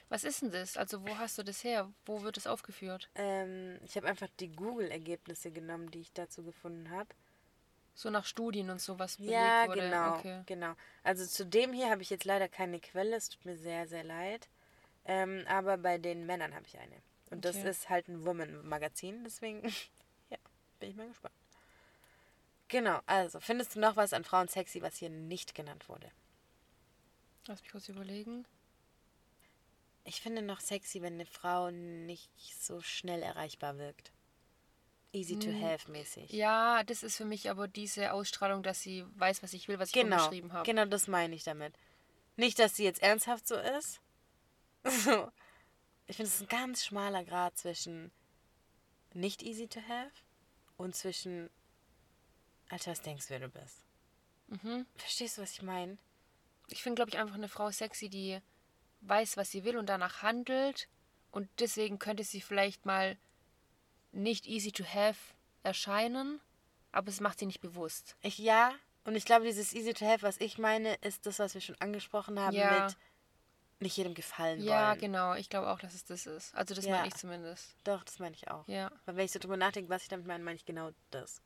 [0.09, 0.77] Was ist denn das?
[0.77, 1.91] Also, wo hast du das her?
[2.05, 3.09] Wo wird es aufgeführt?
[3.15, 7.09] Ähm, ich habe einfach die Google-Ergebnisse genommen, die ich dazu gefunden habe.
[7.93, 9.81] So nach Studien und so, was belegt Ja, wurde?
[9.81, 10.43] genau, Okay.
[10.45, 10.75] genau.
[11.03, 14.03] Also zu dem hier habe ich jetzt leider keine Quelle, es tut mir sehr, sehr
[14.03, 14.47] leid.
[15.05, 16.95] Ähm, aber bei den Männern habe ich eine.
[17.31, 17.69] Und das Okay.
[17.69, 19.63] ist halt ein Woman-Magazin, deswegen,
[20.29, 20.37] ja,
[20.79, 21.33] bin ich mal gespannt.
[22.67, 26.11] Genau, also, findest du noch was an Frauen sexy, was hier nicht genannt wurde?
[27.47, 28.45] Lass mich kurz überlegen.
[30.05, 34.11] Ich finde noch sexy, wenn eine Frau nicht so schnell erreichbar wirkt.
[35.11, 36.29] Easy to have mäßig.
[36.29, 36.37] Hm.
[36.37, 39.89] Ja, das ist für mich aber diese Ausstrahlung, dass sie weiß, was ich will, was
[39.89, 40.65] ich genau, vorgeschrieben habe.
[40.65, 41.73] genau das meine ich damit.
[42.35, 43.99] Nicht, dass sie jetzt ernsthaft so ist.
[46.07, 48.11] Ich finde, es ist ein ganz schmaler Grad zwischen
[49.13, 50.11] nicht easy to have
[50.77, 51.49] und zwischen,
[52.69, 53.83] Alter, was denkst du, wer du bist?
[54.47, 54.85] Mhm.
[54.95, 55.97] Verstehst du, was ich meine?
[56.67, 58.39] Ich finde, glaube ich, einfach eine Frau sexy, die
[59.07, 60.87] weiß, was sie will und danach handelt.
[61.31, 63.17] Und deswegen könnte sie vielleicht mal
[64.11, 65.17] nicht easy to have
[65.63, 66.39] erscheinen,
[66.91, 68.15] aber es macht sie nicht bewusst.
[68.21, 71.53] Ich, ja, und ich glaube, dieses easy to have, was ich meine, ist das, was
[71.53, 72.85] wir schon angesprochen haben Ja.
[72.85, 72.97] mit
[73.81, 74.99] nicht jedem gefallen Ja, wollen.
[75.01, 75.33] genau.
[75.35, 76.55] Ich glaube auch, dass es das ist.
[76.55, 76.95] Also das Ja.
[76.95, 77.75] meine ich zumindest.
[77.83, 78.65] Doch, das meine ich auch.
[78.69, 78.89] Ja.
[79.05, 81.41] Weil wenn ich so drüber nachdenke, was ich damit meine, meine ich genau das.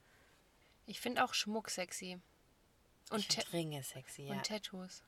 [0.86, 2.20] Ich finde auch Schmuck sexy.
[3.10, 4.34] Und, Ringe sexy, ja.
[4.34, 5.02] und Tattoos.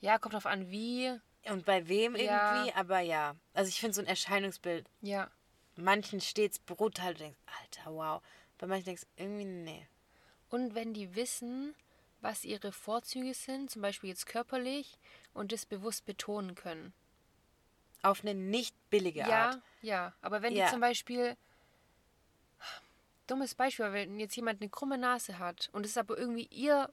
[0.00, 2.54] Ja, kommt drauf an, wie und bei wem Ja.
[2.54, 3.34] irgendwie, aber ja.
[3.54, 5.30] Also ich finde so ein Erscheinungsbild, Ja.
[5.76, 8.22] manchen steht's brutal, du denkst, Alter, wow.
[8.58, 9.86] Bei manchen denkst du, irgendwie, nee.
[10.50, 11.74] Und wenn die wissen,
[12.20, 14.98] was ihre Vorzüge sind, zum Beispiel jetzt körperlich,
[15.34, 16.92] und das bewusst betonen können.
[18.02, 19.62] Auf eine nicht billige Ja, Art.
[19.82, 20.14] ja.
[20.20, 20.64] Aber wenn Ja.
[20.66, 21.36] die zum Beispiel,
[23.26, 26.90] dummes Beispiel, wenn jetzt jemand eine krumme Nase hat und es ist aber irgendwie ihr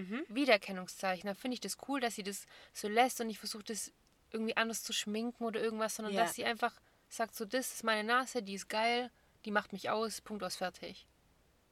[0.00, 0.24] Mhm.
[0.28, 3.92] Wiedererkennungszeichen, dann finde ich das cool, dass sie das so lässt und nicht versucht, das
[4.32, 6.22] irgendwie anders zu schminken oder irgendwas, sondern Ja.
[6.22, 6.74] dass sie einfach
[7.08, 9.10] sagt, so, das ist meine Nase, die ist geil,
[9.44, 11.06] die macht mich aus, Punkt aus, fertig.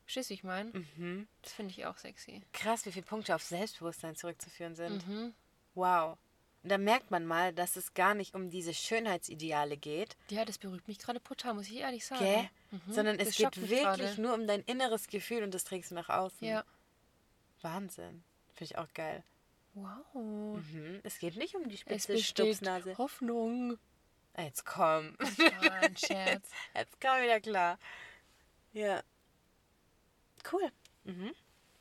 [0.04, 0.70] Verstehst du, ich meine?
[0.96, 1.28] Mhm.
[1.42, 2.42] Das finde ich auch sexy.
[2.52, 5.06] Krass, wie viele Punkte auf Selbstbewusstsein zurückzuführen sind.
[5.06, 5.34] Mhm.
[5.74, 6.16] Wow.
[6.64, 10.58] Und da merkt man mal, dass es gar nicht um diese Schönheitsideale geht, Ja, das
[10.58, 12.24] berührt mich gerade brutal, muss ich ehrlich sagen.
[12.24, 12.50] gell?
[12.70, 12.92] Mhm.
[12.92, 14.20] sondern es geht wirklich gerade.
[14.20, 16.46] nur um dein inneres Gefühl und das trägst du nach außen.
[16.48, 16.64] Ja.
[17.62, 18.22] Wahnsinn.
[18.54, 19.24] Finde ich auch geil.
[19.74, 20.60] Wow.
[20.62, 21.00] Mhm.
[21.04, 22.96] Es geht nicht um die spitze Stupsnase.
[22.98, 23.78] Hoffnung.
[24.34, 25.16] Ah, Jetzt komm.
[25.38, 26.48] Ja, ein Scherz.
[26.74, 27.78] Jetzt komm wieder klar.
[28.72, 29.02] Ja.
[30.50, 30.70] Cool.
[31.04, 31.32] Mhm.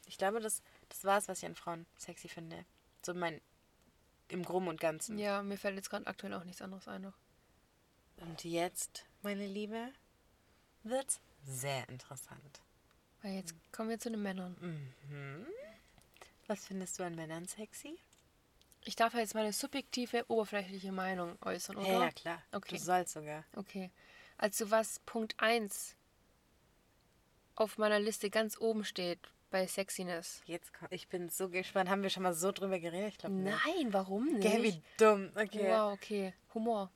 [0.07, 2.65] Ich glaube, das, das war es, was ich an Frauen sexy finde.
[3.05, 3.41] So mein
[4.29, 5.17] im Groben und Ganzen.
[5.17, 7.17] Ja, mir fällt jetzt gerade aktuell auch nichts anderes ein noch.
[8.17, 9.93] Und jetzt, meine Liebe,
[10.83, 12.61] wird sehr interessant.
[13.21, 14.55] Weil jetzt kommen wir zu den Männern.
[14.59, 15.47] Mhm.
[16.47, 17.99] Was findest du an Männern sexy?
[18.83, 21.87] Ich darf ja jetzt meine subjektive, oberflächliche Meinung äußern, oder?
[21.87, 22.41] Ja, ja, klar.
[22.53, 22.77] Okay.
[22.77, 23.43] Du sollst sogar.
[23.55, 23.91] Okay.
[24.37, 25.95] Also was Punkt 1
[27.55, 30.41] auf meiner Liste ganz oben steht bei Sexiness.
[30.45, 31.89] Jetzt komm, ich bin so gespannt.
[31.89, 33.13] Haben wir schon mal so drüber geredet?
[33.13, 33.35] Ich glaube.
[33.35, 34.41] Nein, warum nicht?
[34.41, 35.31] Gell, wie dumm.
[35.35, 35.67] Okay.
[35.67, 36.33] Wow, okay.
[36.53, 36.91] Humor.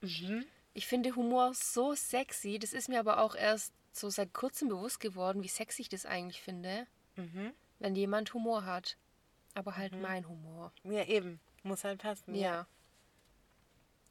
[0.00, 0.46] Mhm.
[0.74, 2.58] Ich finde Humor so sexy.
[2.58, 6.06] Das ist mir aber auch erst so seit kurzem bewusst geworden, wie sexy ich das
[6.06, 7.52] eigentlich finde, Mhm.
[7.78, 8.96] Wenn jemand Humor hat.
[9.54, 10.72] Aber halt mein Humor.
[10.84, 11.40] Ja, eben.
[11.62, 12.34] Muss halt passen.
[12.34, 12.66] Ja.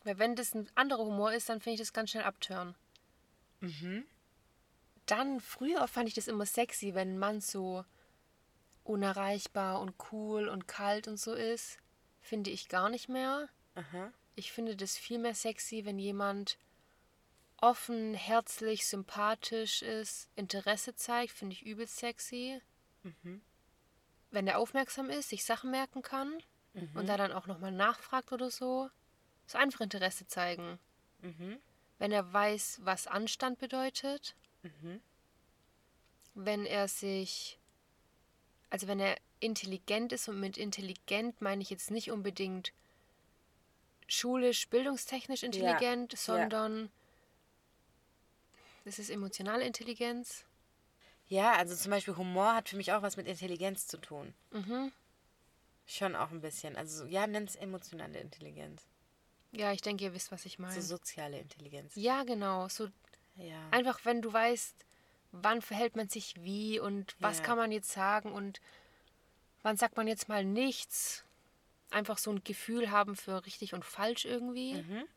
[0.03, 2.75] Weil wenn das ein anderer Humor ist, dann finde ich das ganz schnell abtören.
[3.62, 4.06] Mhm.
[5.06, 7.86] Dann, früher fand ich das immer sexy, wenn ein Mann so
[8.84, 11.80] unerreichbar und cool und kalt und so ist.
[12.21, 13.49] Finde ich gar nicht mehr.
[13.75, 14.12] Aha.
[14.36, 16.58] Ich finde das viel mehr sexy, wenn jemand
[17.58, 22.62] offen, herzlich, sympathisch ist, Interesse zeigt, finde ich übelst sexy.
[23.03, 23.41] Mhm.
[24.32, 26.42] Wenn er aufmerksam ist, sich Sachen merken kann
[26.74, 26.90] Mhm.
[26.96, 28.90] und da dann auch nochmal nachfragt oder so.
[29.48, 30.80] So einfach Interesse zeigen.
[31.22, 31.58] Mhm.
[32.00, 34.36] Wenn er weiß, was Anstand bedeutet.
[34.62, 35.02] Mhm.
[36.36, 37.58] Wenn er sich,
[38.70, 42.74] also wenn er intelligent ist und mit intelligent meine ich jetzt nicht unbedingt
[44.08, 46.92] schulisch, bildungstechnisch intelligent, sondern
[48.86, 50.46] das ist emotionale Intelligenz.
[51.30, 54.34] Ja, also zum Beispiel Humor hat für mich auch was mit Intelligenz zu tun.
[54.52, 54.92] Mhm.
[55.86, 56.76] Schon auch ein bisschen.
[56.76, 58.84] Also ja, nenn es emotionale Intelligenz.
[59.52, 60.74] Ja, ich denke, ihr wisst, was ich meine.
[60.82, 61.94] So soziale Intelligenz.
[61.96, 62.68] ja, genau.
[62.70, 62.90] So
[63.36, 63.70] Ja.
[63.72, 64.76] einfach, wenn du weißt,
[65.32, 67.44] wann verhält man sich wie und was Ja.
[67.44, 68.60] kann man jetzt sagen und
[69.63, 71.24] wann sagt man jetzt mal nichts.
[71.90, 74.74] Einfach so ein Gefühl haben für richtig und falsch irgendwie.
[74.76, 75.08] Mhm.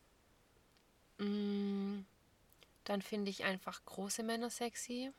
[1.17, 2.05] Mm,
[2.85, 5.11] Dann finde ich einfach große Männer sexy.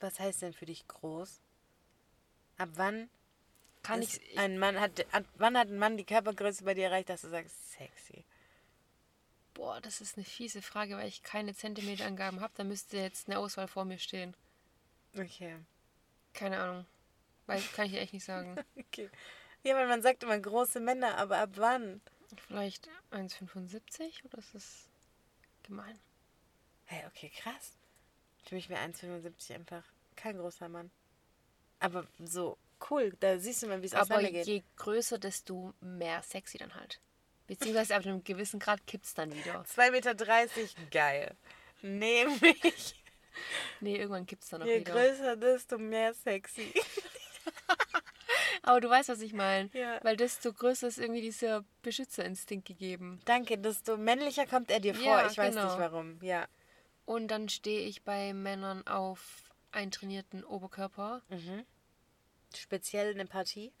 [0.00, 1.40] Was heißt denn für dich groß?
[2.58, 3.08] Ab wann
[3.82, 4.20] Kann ich.
[4.38, 7.28] ein Mann hat ab wann hat ein Mann die Körpergröße bei dir erreicht, dass du
[7.30, 8.24] sagst sexy?
[9.54, 12.52] Boah, das ist eine fiese Frage, weil ich keine Zentimeterangaben habe.
[12.56, 14.36] Da müsste jetzt eine Auswahl vor mir stehen.
[15.16, 15.56] Okay.
[16.32, 16.86] Keine Ahnung.
[17.46, 18.56] Weil kann ich echt nicht sagen.
[18.76, 19.10] Okay.
[19.64, 22.00] Ja, weil man sagt immer große Männer, aber ab wann?
[22.46, 24.88] Vielleicht 1,75 oder ist das
[25.62, 25.98] gemein?
[26.84, 27.72] Hey, okay, krass.
[28.44, 29.84] Für mich wäre 1,75 einfach
[30.16, 30.90] kein großer Mann.
[31.80, 32.58] Aber so
[32.90, 34.46] cool, da siehst du mal, wie es Aber auseinandergeht.
[34.46, 37.00] je größer, desto mehr sexy dann halt.
[37.46, 39.62] Beziehungsweise ab einem gewissen Grad kippt es dann wieder.
[39.62, 40.14] 2,30 Meter,
[40.90, 41.36] geil.
[41.82, 42.94] Nehme ich.
[43.80, 44.92] Nee, irgendwann kippt es dann auch Je wieder.
[44.92, 46.72] größer, desto mehr sexy.
[48.62, 49.68] Aber du weißt, was ich meine.
[49.74, 49.98] Ja.
[50.02, 53.20] Weil desto größer ist irgendwie dieser Beschützerinstinkt gegeben.
[53.26, 55.04] Danke, desto männlicher kommt er dir vor.
[55.04, 55.66] Ja, ich weiß genau.
[55.66, 56.18] nicht warum.
[56.22, 56.46] Ja.
[57.06, 61.22] Und dann stehe ich bei Männern auf eintrainierten Oberkörper.
[61.28, 61.64] Mhm.
[62.56, 63.72] Speziell eine Partie.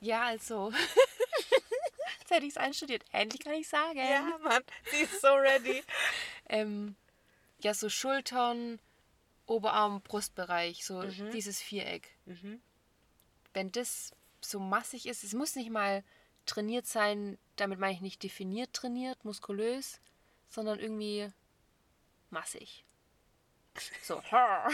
[0.00, 0.72] Ja, also.
[2.20, 3.04] Jetzt hätte ich es einstudiert.
[3.10, 3.98] Endlich kann ich sagen.
[3.98, 5.82] Ja, Mann, sie ist so ready.
[6.50, 6.96] Ähm,
[7.60, 8.78] ja, so Schultern,
[9.44, 12.08] Oberarm, Brustbereich, so dieses Viereck.
[12.24, 12.62] Mhm.
[13.52, 16.02] Wenn das so massig ist, es muss nicht mal
[16.46, 20.00] trainiert sein, damit meine ich nicht definiert trainiert, muskulös,
[20.48, 21.30] sondern irgendwie
[22.30, 22.84] massig.
[24.02, 24.22] So,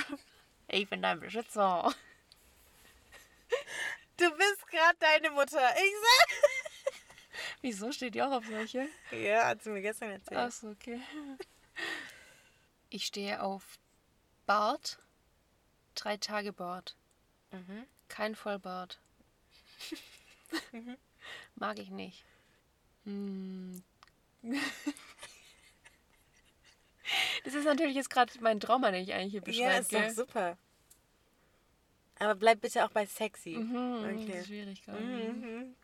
[0.68, 1.94] ich bin dein Beschützer.
[4.16, 5.74] Du bist gerade deine Mutter.
[5.76, 6.28] Ich sag.
[7.62, 8.88] Wieso steht die auch auf solche?
[9.10, 10.40] Ja, hat sie mir gestern erzählt.
[10.40, 11.00] Achso, okay.
[12.90, 13.78] Ich stehe auf
[14.46, 14.98] Bart.
[15.94, 16.96] Drei Tage Bart.
[17.50, 17.86] Mhm.
[18.08, 19.00] Kein Vollbart.
[21.56, 22.24] Mag ich nicht.
[23.04, 23.82] Hm.
[27.44, 29.80] Das ist natürlich jetzt gerade mein Trauma, den ich eigentlich hier Ja, beschreibe.
[29.80, 30.59] ist doch super.
[32.18, 33.57] Aber bleib bitte auch bei sexy.
[33.57, 34.40] Mhm, Das Okay.
[34.40, 35.00] ist schwierig gerade.
[35.00, 35.74] Mhm.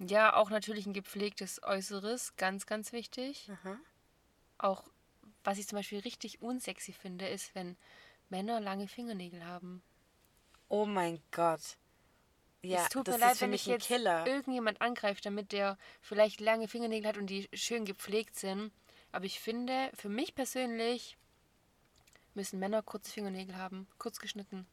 [0.00, 3.48] Ja, auch natürlich ein gepflegtes Äußeres, ganz, ganz wichtig.
[3.50, 3.78] Aha.
[4.58, 4.84] Auch,
[5.44, 7.76] was ich zum Beispiel richtig unsexy finde, ist, wenn
[8.28, 9.82] Männer lange Fingernägel haben.
[10.68, 11.60] Oh mein Gott.
[12.62, 14.26] Ja, es tut das mir leid, ist für wenn mich ich jetzt Killer.
[14.26, 18.72] irgendjemand angreift, damit der vielleicht lange Fingernägel hat und die schön gepflegt sind.
[19.14, 21.16] Aber ich finde, für mich persönlich
[22.34, 24.66] müssen Männer kurze Fingernägel haben, kurz geschnitten.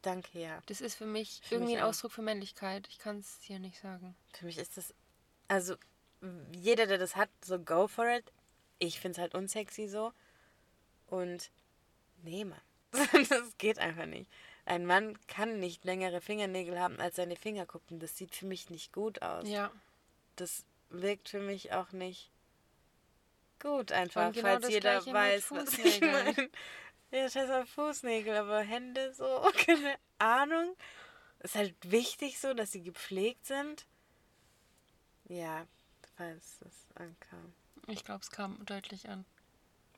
[0.00, 0.62] Danke, ja.
[0.66, 1.88] Das ist für mich Für irgendwie mich ein auch.
[1.88, 2.86] Ausdruck für Männlichkeit.
[2.88, 4.14] Ich kann es hier nicht sagen.
[4.32, 4.94] Für mich ist das.
[5.48, 5.74] Also,
[6.52, 8.24] jeder, der das hat, so go for it.
[8.78, 10.12] Ich finde es halt unsexy so.
[11.08, 11.50] Und.
[12.22, 12.60] Nee, Mann.
[13.28, 14.30] das geht einfach nicht.
[14.66, 17.98] Ein Mann kann nicht längere Fingernägel haben als seine Fingerkuppen.
[17.98, 19.48] Das sieht für mich nicht gut aus.
[19.48, 19.72] Ja,
[20.36, 22.30] Das wirkt für mich auch nicht
[23.64, 26.50] gut einfach, genau falls jeder weiß, was ich meine.
[27.10, 29.24] Ja, scheiß auf Fußnägel, aber Hände so,
[29.66, 30.76] keine Ahnung.
[31.40, 33.86] Ist halt wichtig so, dass sie gepflegt sind.
[35.26, 35.66] Ja,
[36.16, 37.54] falls das ankam.
[37.86, 39.24] ich glaube, es kam deutlich an.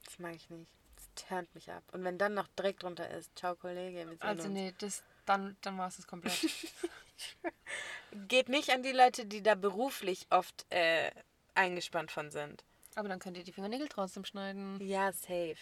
[0.05, 0.71] Das mag ich nicht.
[0.97, 1.83] Das turnt mich ab.
[1.93, 5.89] Und wenn dann noch Dreck drunter ist, ciao Kollege, Also nee, das, dann, dann war
[5.89, 6.35] es das komplett.
[8.29, 11.11] Geht nicht an die Leute, die da beruflich oft äh,
[11.55, 12.65] eingespannt von sind.
[12.97, 14.81] Aber dann könnt ihr die Fingernägel trotzdem schneiden.
[14.81, 15.57] Ja, safe.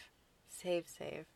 [0.49, 1.27] Safe, safe.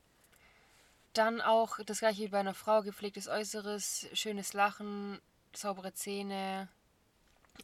[1.13, 5.21] Dann auch das gleiche wie bei einer Frau, gepflegtes Äußeres, schönes Lachen,
[5.53, 6.69] saubere Zähne.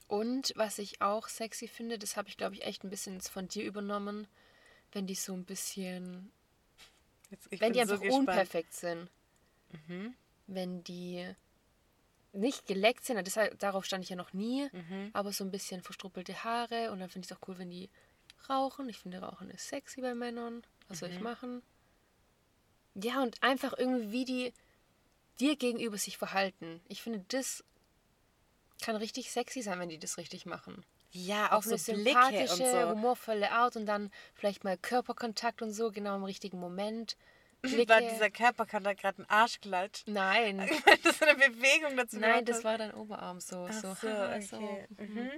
[0.08, 3.46] Und was ich auch sexy finde, das habe ich glaube ich echt ein bisschen von
[3.46, 4.26] dir übernommen,
[4.92, 6.32] wenn die so ein bisschen,
[7.30, 8.28] Jetzt, wenn die so einfach gespannt.
[8.28, 9.08] unperfekt sind.
[9.86, 10.14] Mhm.
[10.48, 11.32] Wenn die
[12.32, 15.10] nicht geleckt sind, das, darauf stand ich ja noch nie, Mhm.
[15.12, 17.88] aber so ein bisschen verstruppelte Haare und dann finde ich es auch cool, wenn die
[18.50, 18.88] rauchen.
[18.88, 20.62] Ich finde Rauchen ist sexy bei Männern.
[20.88, 21.24] Was soll ich Mhm.
[21.24, 21.62] machen?
[22.94, 24.52] Ja, und einfach irgendwie, wie die
[25.40, 26.80] dir gegenüber sich verhalten.
[26.88, 27.64] Ich finde, das
[28.80, 30.84] kann richtig sexy sein, wenn die das richtig machen.
[31.12, 32.90] Ja, auch eine so Blicke sympathische, so.
[32.90, 37.16] humorvolle Art und dann vielleicht mal Körperkontakt und so, genau im richtigen Moment.
[37.62, 37.88] Blicke.
[37.92, 40.02] War dieser Körperkontakt gerade ein Arschklatsch?
[40.06, 40.58] Nein,
[41.02, 42.18] das ist eine Bewegung dazu.
[42.18, 43.66] nein, das war dein Oberarm so.
[43.68, 44.40] Ach so, so, okay.
[44.40, 45.04] so.
[45.04, 45.30] Mhm.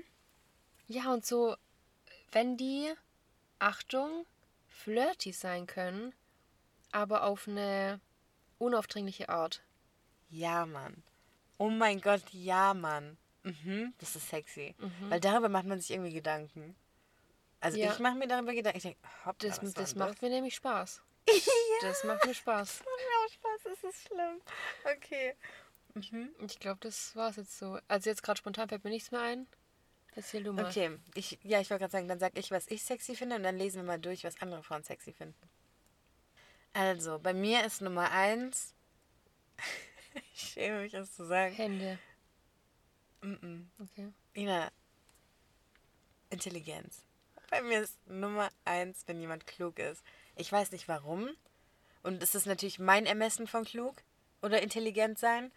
[0.88, 1.56] Ja, und so,
[2.32, 2.92] wenn die,
[3.58, 4.26] Achtung,
[4.68, 6.14] flirty sein können,
[6.92, 8.00] aber auf eine
[8.58, 9.62] unaufdringliche Art.
[10.30, 11.02] Ja, Mann.
[11.58, 13.16] Oh mein Gott, ja, Mann.
[13.42, 14.74] Mhm, das ist sexy.
[15.08, 16.74] Weil darüber macht man sich irgendwie Gedanken.
[17.60, 17.84] Also Mhm.
[17.84, 17.92] Ja.
[17.92, 18.76] ich mache mir darüber Gedanken.
[18.78, 21.02] Ich denke, hopp, Das, das war macht mir nämlich Spaß.
[21.82, 22.68] Das macht mir Spaß.
[22.68, 24.40] Das macht mir auch Spaß, das ist schlimm.
[24.96, 25.34] Okay.
[25.94, 26.30] Mhm.
[26.46, 27.78] Ich glaube, das war es jetzt so.
[27.88, 29.46] Also jetzt gerade spontan fällt mir nichts mehr ein.
[30.16, 30.64] Erzähl du mal.
[30.64, 33.42] Okay, ich, ja, ich wollte gerade sagen, dann sag ich, was ich sexy finde und
[33.42, 35.48] dann lesen wir mal durch, was andere Frauen sexy finden.
[36.72, 38.74] Also, bei mir ist Nummer eins.
[40.34, 41.54] ich schäme mich, das zu sagen.
[41.54, 41.98] Hände.
[43.22, 43.66] Mm-mm.
[43.78, 44.12] Okay.
[44.34, 44.70] Ina,
[46.30, 47.02] Intelligenz.
[47.50, 50.02] Bei mir ist Nummer eins, wenn jemand klug ist.
[50.34, 51.28] Ich weiß nicht warum.
[52.02, 53.96] Und es ist natürlich mein Ermessen von klug
[54.40, 55.52] oder intelligent sein.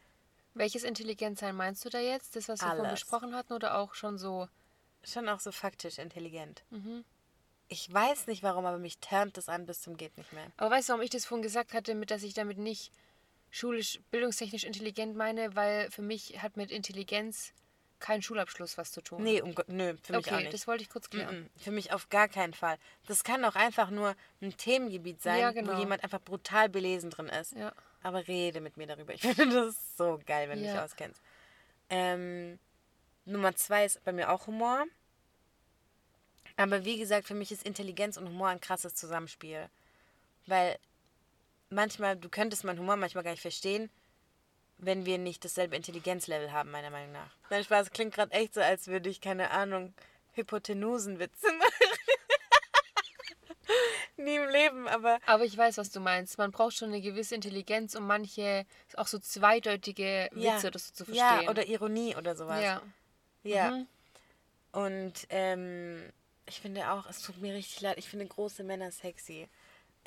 [0.59, 2.35] Welches Intelligenzsein meinst du da jetzt?
[2.35, 4.49] Das, was wir vorhin besprochen hatten oder auch schon so?
[5.05, 6.63] Schon auch so faktisch intelligent.
[6.69, 7.05] Mhm.
[7.69, 10.47] Ich weiß nicht warum, aber mich turnt das an bis zum geht nicht mehr.
[10.57, 12.91] Aber weißt du, warum ich das vorhin gesagt hatte, mit dass ich damit nicht
[13.51, 15.55] schulisch, bildungstechnisch intelligent meine?
[15.55, 17.53] Weil für mich hat mit Intelligenz
[18.01, 19.23] kein Schulabschluss was zu tun.
[19.23, 20.53] Nee, um Gott, nö, für mich okay, auch nicht.
[20.53, 21.43] das wollte ich kurz klären.
[21.55, 22.77] Mm-mm, Für mich auf gar keinen Fall.
[23.07, 25.73] Das kann auch einfach nur ein Themengebiet sein, Ja, genau.
[25.73, 27.53] wo jemand einfach brutal belesen drin ist.
[27.53, 27.71] Ja.
[28.03, 29.13] Aber rede mit mir darüber.
[29.13, 30.83] Ich finde das so geil, wenn du dich Ja.
[30.85, 31.21] auskennst.
[31.89, 32.59] Ähm,
[33.25, 34.85] Nummer zwei ist bei mir auch Humor.
[36.57, 39.69] Aber wie gesagt, für mich ist Intelligenz und Humor ein krasses Zusammenspiel.
[40.45, 40.77] Weil
[41.69, 43.89] manchmal, du könntest meinen Humor manchmal gar nicht verstehen,
[44.77, 47.31] wenn wir nicht dasselbe Intelligenzlevel haben, meiner Meinung nach.
[47.49, 49.93] Nein, Spaß, klingt gerade echt so, als würde ich, keine Ahnung,
[50.33, 51.88] Hypotenusenwitze machen.
[54.19, 56.37] Nie im Leben, aber Aber ich weiß, was du meinst.
[56.37, 60.55] Man braucht schon eine gewisse Intelligenz, um manche auch so zweideutige Ja.
[60.55, 61.41] Witze oder so zu verstehen.
[61.43, 62.61] ja, oder Ironie oder sowas.
[62.61, 62.81] Ja.
[63.43, 63.71] Ja.
[63.71, 63.87] Mhm.
[64.71, 66.11] Und ähm,
[66.45, 69.47] ich finde auch, es tut mir richtig leid, ich finde große Männer sexy.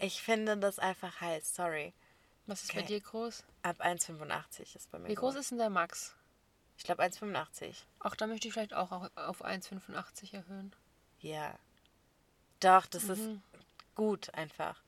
[0.01, 1.93] Ich finde das einfach heiß, sorry.
[2.47, 2.89] Was ist bei Okay.
[2.89, 3.45] dir groß?
[3.63, 5.09] Ab 1,85 ist bei mir.
[5.09, 6.15] Wie groß ist denn der Max?
[6.77, 7.75] Ich glaube 1,85.
[8.01, 10.75] Auch da möchte ich vielleicht auch auf- auf 1,85 erhöhen.
[11.21, 11.57] Ja.
[12.61, 13.43] Doch, das ist Mhm.
[13.95, 14.83] Gut einfach.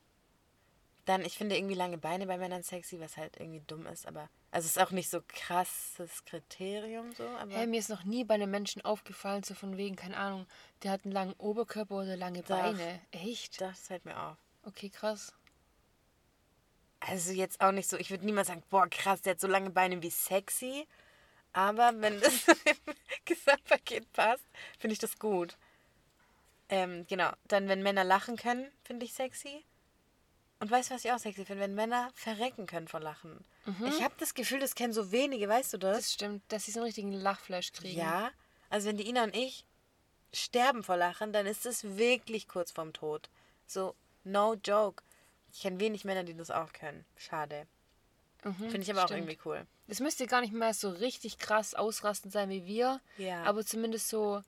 [1.05, 4.27] Dann, ich finde irgendwie lange Beine bei Männern sexy, was halt irgendwie dumm ist, aber.
[4.49, 7.53] Also ist auch nicht so krasses Kriterium so, aber.
[7.53, 10.47] Hey, mir ist noch nie bei einem Menschen aufgefallen, so von wegen, keine Ahnung,
[10.81, 12.49] der hat einen langen Oberkörper oder lange Doch.
[12.49, 12.99] Beine.
[13.11, 13.61] Echt?
[13.61, 14.37] das fällt mir auf.
[14.63, 15.33] Okay, krass.
[17.01, 19.69] Also jetzt auch nicht so, ich würde niemals sagen, boah, krass, der hat so lange
[19.69, 20.87] Beine wie sexy.
[21.53, 24.43] Aber wenn das im Gesamtpaket passt,
[24.79, 25.55] finde ich das gut.
[26.69, 27.31] Ähm, genau.
[27.47, 29.63] Dann, wenn Männer lachen können, finde ich sexy.
[30.59, 31.61] Und weißt du, was ich auch sexy finde?
[31.63, 33.43] Wenn Männer verrecken können vor Lachen.
[33.87, 35.97] Ich habe das Gefühl, das kennen so wenige, weißt du das?
[35.97, 37.99] Das stimmt, dass sie so einen richtigen Lachflash kriegen.
[37.99, 38.31] Ja.
[38.69, 39.65] Also wenn die Ina und ich
[40.33, 43.29] sterben vor Lachen, dann ist es wirklich kurz vorm Tod.
[43.67, 45.03] So, no joke.
[45.51, 47.05] Ich kenne wenig Männer, die das auch können.
[47.17, 47.65] Schade.
[48.43, 49.21] Mhm, Finde ich aber auch stimmt.
[49.21, 49.65] irgendwie cool.
[49.87, 53.43] Es müsste gar nicht mehr so richtig krass ausrastend sein wie wir, Ja.
[53.43, 54.43] aber zumindest so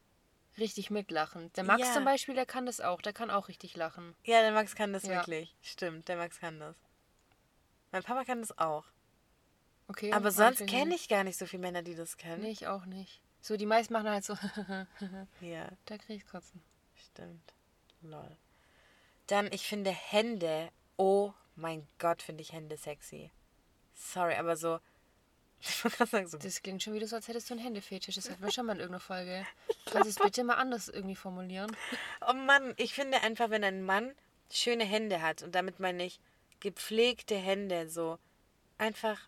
[0.58, 1.52] richtig mitlachen.
[1.54, 1.94] Der Max Ja.
[1.94, 4.16] zum Beispiel, der kann das auch, der kann auch richtig lachen.
[4.24, 5.16] Ja, der Max kann das Ja.
[5.18, 5.56] wirklich.
[5.62, 6.76] Stimmt, der Max kann das.
[7.92, 8.86] Mein Papa kann das auch.
[9.88, 10.12] Okay.
[10.12, 12.42] Aber sonst kenne ich gar nicht so viele Männer, die das können.
[12.42, 13.22] Nee, ich auch nicht.
[13.42, 14.34] So, die meisten machen halt so,
[15.42, 16.62] Ja, da krieg ich Kotzen.
[16.96, 17.54] stimmt.
[18.02, 18.36] Lol.
[19.28, 20.70] Dann, ich finde Hände.
[20.98, 23.32] Oh mein Gott, finde ich Hände sexy.
[23.94, 24.80] Sorry, aber so.
[26.42, 28.16] Das klingt schon wieder so, als hättest du einen Händefetisch.
[28.16, 29.46] Das hatten wir schon mal in irgendeiner Folge.
[29.86, 31.76] Kannst du es bitte mal anders irgendwie formulieren?
[32.28, 34.14] Oh Mann, ich finde einfach, wenn ein Mann
[34.52, 36.20] schöne Hände hat, und damit meine ich
[36.60, 38.18] gepflegte Hände, so
[38.78, 39.20] einfach.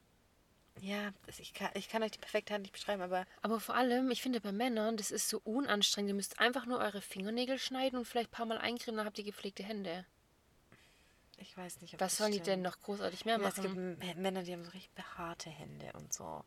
[0.81, 4.11] Ja, ich kann, ich kann euch die perfekte Hand nicht beschreiben, aber Aber vor allem,
[4.11, 6.09] ich finde bei Männern, das ist so unanstrengend.
[6.09, 9.17] Ihr müsst einfach nur eure Fingernägel schneiden und vielleicht ein paar Mal eincremen, dann habt
[9.17, 10.05] ihr gepflegte Hände.
[11.41, 14.02] Ich weiß nicht, ob Was sollen die denn noch großartig mehr Ja, es gibt machen?
[14.02, 16.43] M- Männer, die haben so richtig behaarte Hände und so.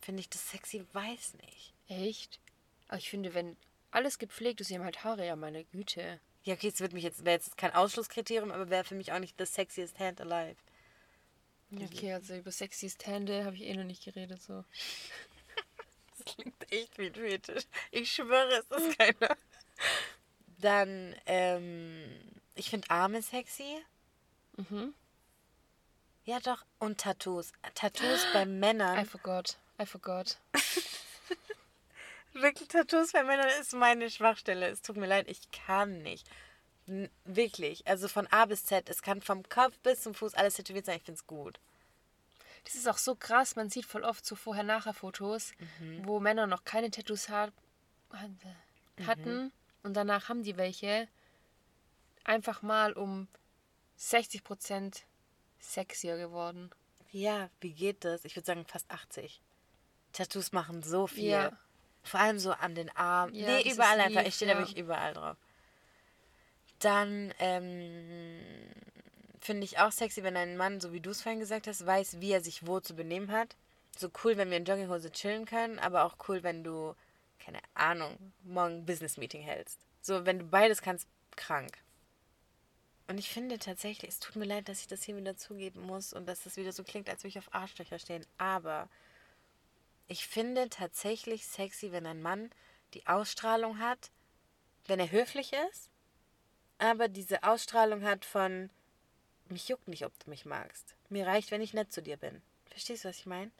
[0.00, 0.84] Finde ich das sexy?
[0.92, 1.72] Weiß nicht.
[1.88, 2.40] Echt?
[2.88, 3.56] Aber ich finde, wenn
[3.90, 6.20] alles gepflegt ist, sie haben halt Haare, ja, meine Güte.
[6.44, 9.18] Ja, okay, es wird mich jetzt, wäre jetzt kein Ausschlusskriterium, aber wäre für mich auch
[9.18, 10.56] nicht the sexiest hand alive.
[11.74, 14.64] Okay, also über sexiest Hände habe ich eh noch nicht geredet, so.
[16.24, 17.64] Das klingt echt wie Fetisch.
[17.90, 19.36] Ich schwöre, es ist keiner.
[20.58, 22.04] Dann, ähm,
[22.54, 23.82] ich finde Arme sexy.
[24.56, 24.94] Mhm.
[26.24, 26.64] Ja, doch.
[26.78, 27.52] Und Tattoos.
[27.74, 29.04] Tattoos bei I Männern.
[29.06, 29.58] forgot.
[29.80, 30.38] I forgot.
[32.34, 34.68] Wirklich, Tattoos bei Männern ist meine Schwachstelle.
[34.68, 36.26] Es tut mir leid, ich kann nicht.
[36.86, 37.86] N wirklich.
[37.86, 38.88] Also von A bis Z.
[38.88, 40.96] Es kann vom Kopf bis zum Fuß alles tätowiert sein.
[40.96, 41.60] Ich finde es gut.
[42.64, 46.06] Das ist auch so krass, man sieht voll oft so Vorher-Nachher-Fotos, Mhm.
[46.06, 47.52] wo Männer noch keine Tattoos hat,
[49.04, 49.52] hatten Mhm.
[49.82, 51.08] und danach haben die welche.
[52.24, 53.26] Einfach mal um
[53.98, 55.02] 60%
[55.58, 56.70] sexier geworden.
[57.10, 58.24] Ja, wie geht das?
[58.24, 59.40] Ich würde sagen fast 80.
[60.12, 61.30] Tattoos machen so viel.
[61.30, 61.52] Ja.
[62.02, 63.34] Vor allem so an den Armen.
[63.34, 64.26] Ja, nee, überall ist einfach.
[64.26, 64.62] Ich stehe da ja.
[64.62, 65.36] wirklich überall drauf.
[66.80, 68.40] Dann ähm,
[69.40, 72.20] finde ich auch sexy, wenn ein Mann, so wie du es vorhin gesagt hast, weiß,
[72.20, 73.56] wie er sich wo zu benehmen hat.
[73.96, 76.94] So cool, wenn wir in Jogginghose chillen können, aber auch cool, wenn du,
[77.38, 79.78] keine Ahnung, morgen ein Business-Meeting hältst.
[80.00, 81.78] So, wenn du beides kannst, krank.
[83.08, 86.12] Und ich finde tatsächlich, es tut mir leid, dass ich das hier wieder zugeben muss
[86.12, 88.24] und dass das wieder so klingt, als würde ich auf Arschlöcher stehen.
[88.38, 88.88] Aber
[90.08, 92.50] ich finde tatsächlich sexy, wenn ein Mann
[92.94, 94.10] die Ausstrahlung hat,
[94.86, 95.90] wenn er höflich ist,
[96.78, 98.70] aber diese Ausstrahlung hat von,
[99.48, 100.94] mich juckt nicht, ob du mich magst.
[101.08, 102.42] Mir reicht, wenn ich nett zu dir bin.
[102.66, 103.50] Verstehst du, was ich meine?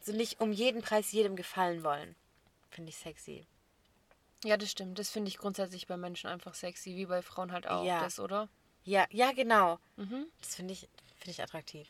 [0.00, 2.16] So nicht um jeden Preis jedem gefallen wollen.
[2.70, 3.46] Finde ich sexy.
[4.44, 4.98] Ja, das stimmt.
[4.98, 8.00] Das finde ich grundsätzlich bei Menschen einfach sexy, wie bei Frauen halt auch, Ja.
[8.02, 8.48] das, oder?
[8.84, 9.78] Ja, ja, genau.
[9.96, 10.26] Mhm.
[10.40, 11.88] Das finde ich, finde ich attraktiv.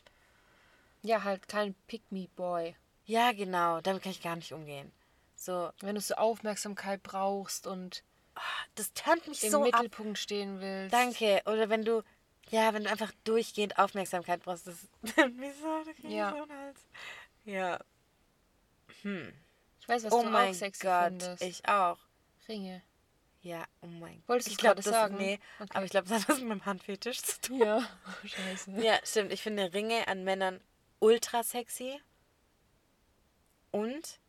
[1.01, 2.75] Ja, halt kein Pick-me-Boy.
[3.05, 3.81] Ja, genau.
[3.81, 4.91] Damit kann ich gar nicht umgehen.
[5.35, 8.03] So, Wenn du so Aufmerksamkeit brauchst und
[8.75, 9.65] das turnt mich im so ab.
[9.65, 10.93] Mittelpunkt stehen willst.
[10.93, 11.41] Danke.
[11.45, 12.03] Oder wenn du,
[12.49, 14.87] ja, wenn du einfach durchgehend Aufmerksamkeit brauchst, das.
[15.01, 15.83] Wieso?
[15.83, 16.31] Da krieg ich Ja.
[16.31, 16.79] so einen Hals.
[17.45, 17.79] Ja.
[19.79, 21.03] Ich weiß, was oh du mein auch sexy Gott.
[21.09, 21.43] findest.
[21.43, 21.97] Ich auch.
[22.47, 22.81] Ringe.
[23.41, 24.29] Ja, oh mein Gott.
[24.29, 25.17] Wolltest ich du's glaube, gerade das sagen?
[25.17, 25.71] Nee, Okay.
[25.73, 27.59] aber ich glaube, das hat was mit meinem Handfetisch zu tun.
[27.59, 28.71] Ja, oh, scheiße.
[28.81, 29.31] Ja, stimmt.
[29.33, 30.61] Ich finde Ringe an Männern
[30.99, 31.99] ultra sexy.
[33.71, 34.19] Und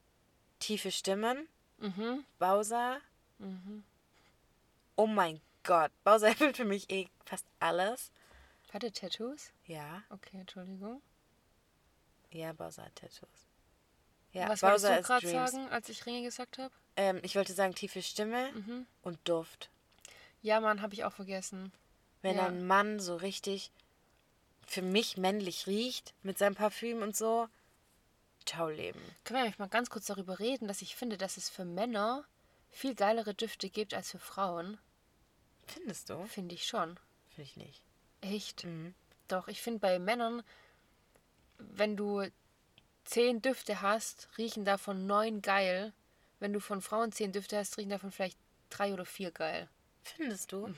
[0.58, 1.48] tiefe Stimmen.
[1.78, 2.24] Mhm.
[2.38, 3.00] Bowser.
[3.38, 3.84] Mhm.
[4.96, 5.92] Oh mein Gott.
[6.02, 8.10] Bowser erfüllt für mich eh fast alles.
[8.72, 9.52] Hat er Tattoos?
[9.66, 10.02] Ja.
[10.10, 11.00] Okay, Entschuldigung.
[12.32, 13.46] Ja, Bowser hat Tattoos.
[14.32, 16.74] Ja, Was wolltest Bowser du ist gerade sagen, als ich Ringe gesagt habe?
[16.97, 18.86] Ähm, ich wollte sagen, tiefe Stimme Mhm.
[19.03, 19.70] und Duft.
[20.42, 21.72] Ja, Mann, habe ich auch vergessen.
[22.22, 22.47] Wenn Ja.
[22.47, 23.70] ein Mann so richtig
[24.66, 27.49] für mich männlich riecht mit seinem Parfüm und so,
[28.47, 29.01] Ciao Leben.
[29.24, 32.24] Können wir mal ganz kurz darüber reden, dass ich finde, dass es für Männer
[32.70, 34.76] viel geilere Düfte gibt als für Frauen?
[35.66, 36.22] Findest du?
[36.26, 36.99] Finde ich schon.
[37.34, 37.80] Finde ich nicht.
[38.20, 38.64] Echt?
[38.64, 38.95] Mhm.
[39.28, 40.42] Doch, ich finde bei Männern,
[41.57, 42.26] wenn du
[43.07, 45.95] zehn Düfte hast, riechen davon neun geil.
[46.45, 48.36] Wenn du von Frauen zehn Düfte hast, riechen davon vielleicht
[48.68, 49.66] drei oder vier geil.
[50.03, 50.74] Findest du?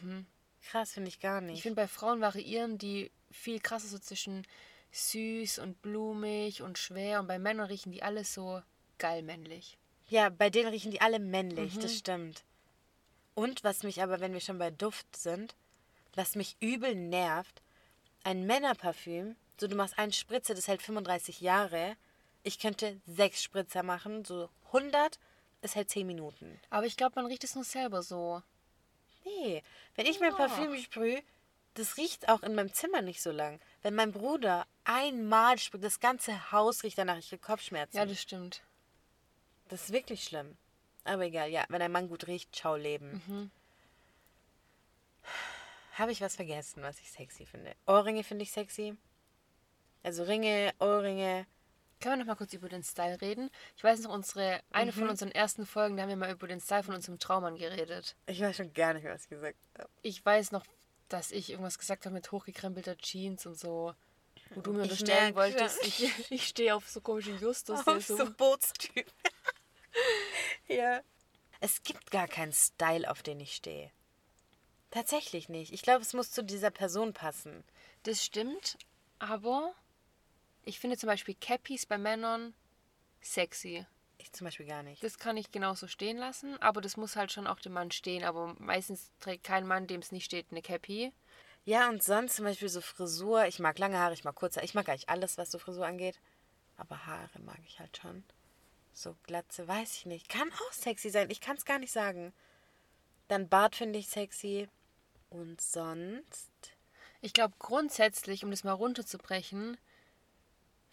[0.62, 1.62] Krass, finde ich gar Ich nicht.
[1.62, 4.46] finde bei Frauen variieren die viel krasser so zwischen
[4.92, 8.62] süß und blumig und schwer und bei Männern riechen die alle so
[8.98, 9.76] geil männlich.
[10.06, 12.44] Ja, bei denen riechen die alle männlich, das stimmt.
[13.34, 15.56] Und was mich aber, wenn wir schon bei Duft sind,
[16.14, 17.60] was mich übel nervt,
[18.22, 21.96] ein Männerparfüm, so du machst einen Spritzer, das hält 35 Jahre.
[22.44, 25.18] Ich könnte sechs Spritzer machen, so 100,
[25.62, 26.60] es hält 10 Minuten.
[26.70, 28.42] Aber ich glaube, man riecht es nur selber so.
[29.24, 29.62] Nee,
[29.94, 31.22] wenn ich mein Parfüm sprühe,
[31.74, 33.60] das riecht auch in meinem Zimmer nicht so lang.
[33.82, 37.96] Wenn mein Bruder einmal sprüht, das ganze Haus riecht danach, ich krieg Kopfschmerzen.
[37.96, 38.62] Ja, das stimmt.
[39.68, 40.56] Das ist wirklich schlimm.
[41.04, 43.22] Aber egal, ja, wenn ein Mann gut riecht, ciao Leben.
[43.26, 43.50] Mhm.
[45.94, 47.74] Habe ich was vergessen, was ich sexy finde?
[47.86, 48.96] Ohrringe finde ich sexy.
[50.02, 51.46] Also Ringe, Ohrringe.
[52.00, 53.50] Können wir noch mal kurz über den Style reden?
[53.76, 56.60] Ich weiß noch, unsere, eine von unseren ersten Folgen, da haben wir mal über den
[56.60, 58.16] Style von unserem Traummann geredet.
[58.26, 59.88] Ich weiß schon gar nicht, was ich gesagt habe.
[60.02, 60.64] Ich weiß noch,
[61.08, 63.94] dass ich irgendwas gesagt habe mit hochgekrempelter Jeans und so.
[64.50, 65.88] Wo du mir Ich unterstellen wolltest, schon.
[65.88, 67.86] ich, ich stehe auf so komische Justus.
[67.86, 69.06] Auf so, so Bootstyp.
[70.68, 71.00] ja.
[71.60, 73.90] Es gibt gar keinen Style, auf den ich stehe.
[74.90, 75.72] Tatsächlich nicht.
[75.72, 77.64] Ich glaube, es muss zu dieser Person passen.
[78.04, 78.76] Das stimmt,
[79.18, 79.74] aber
[80.66, 82.52] ich finde zum Beispiel Cappies bei Männern
[83.22, 83.86] sexy.
[84.18, 85.02] Ich zum Beispiel gar nicht.
[85.02, 88.24] Das kann ich genauso stehen lassen, aber das muss halt schon auch dem Mann stehen.
[88.24, 91.12] Aber meistens trägt kein Mann, dem es nicht steht, eine Cappy.
[91.64, 93.46] Ja, und sonst zum Beispiel so Frisur.
[93.46, 94.60] Ich mag lange Haare, ich mag kurze.
[94.62, 96.18] Ich mag eigentlich alles, was so Frisur angeht.
[96.76, 98.24] Aber Haare mag ich halt schon.
[98.92, 100.28] So Glatze, weiß ich nicht.
[100.28, 101.30] Kann auch sexy sein.
[101.30, 102.32] Ich kann es gar nicht sagen.
[103.28, 104.68] Dann Bart finde ich sexy.
[105.30, 106.50] Und sonst.
[107.20, 109.76] Ich glaube grundsätzlich, um das mal runterzubrechen,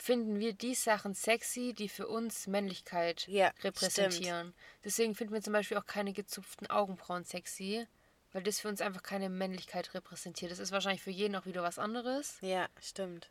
[0.03, 4.53] finden wir die Sachen sexy, die für uns Männlichkeit Ja, repräsentieren.
[4.83, 7.87] Deswegen finden wir zum Beispiel auch keine gezupften Augenbrauen sexy,
[8.33, 10.51] weil das für uns einfach keine Männlichkeit repräsentiert.
[10.51, 13.29] Das ist wahrscheinlich für jeden auch wieder was anderes, Ja, stimmt.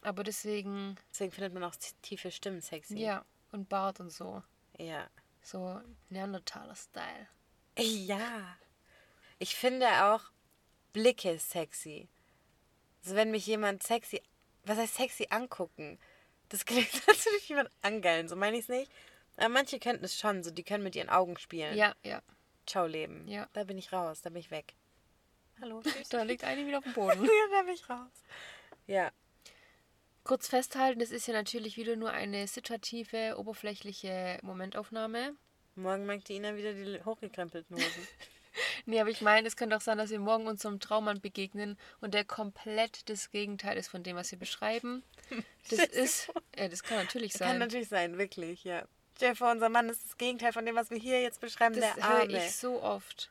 [0.00, 2.96] aber deswegen, Deswegen findet man auch tiefe Stimmen sexy.
[2.98, 3.22] ja,
[3.52, 4.42] und Bart und so.
[4.78, 5.06] Ja.
[5.42, 7.28] So Neandertaler-Style.
[7.76, 8.56] Ja.
[9.38, 10.22] Ich finde auch
[10.94, 12.08] Blicke sexy.
[13.02, 14.22] Also wenn mich jemand sexy,
[14.64, 15.98] was heißt sexy angucken?
[16.54, 18.88] Das klingt, als würde ich jemand angeilen, so meine ich es nicht.
[19.36, 21.76] Aber manche könnten es schon, so die können mit ihren Augen spielen.
[21.76, 22.22] Ja, ja.
[22.64, 23.26] Ciao Leben.
[23.26, 23.48] Ja.
[23.54, 24.74] Da bin ich raus, da bin ich weg.
[25.60, 26.10] Hallo, tschüss.
[26.10, 27.24] Da liegt eine wieder auf dem Boden.
[27.24, 28.22] ja, da bin ich raus.
[28.86, 29.10] Ja.
[30.22, 35.34] Kurz festhalten, das ist ja natürlich wieder nur eine situative, oberflächliche Momentaufnahme.
[35.74, 38.08] Morgen mag die Ina wieder die hochgekrempelten Hosen.
[38.86, 42.12] Nee, aber ich meine, es könnte auch sein, dass wir morgen unserem Traummann begegnen und
[42.14, 45.02] der komplett das Gegenteil ist von dem, was wir beschreiben.
[45.70, 47.58] Das ist, ja, das kann natürlich Kann sein.
[47.58, 48.84] natürlich sein, wirklich, ja.
[49.16, 51.94] Stell vor, unser Mann ist das Gegenteil von dem, was wir hier jetzt beschreiben, Das
[51.94, 52.36] der höre Arme.
[52.46, 53.30] ich so oft.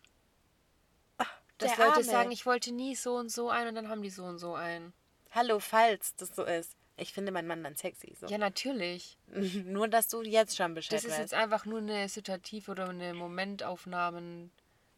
[1.60, 2.04] Dass der Leute Arme.
[2.04, 4.56] sagen, ich wollte nie so und so ein und dann haben die so und so
[4.56, 4.94] ein.
[5.30, 6.76] Hallo, falls das so ist.
[6.98, 8.16] Ich finde meinen Mann dann sexy.
[8.20, 8.26] So.
[8.28, 9.18] Ja, natürlich.
[9.66, 11.20] Nur, dass du jetzt schon Bescheid Das ist weißt.
[11.20, 13.14] jetzt einfach nur eine situative oder eine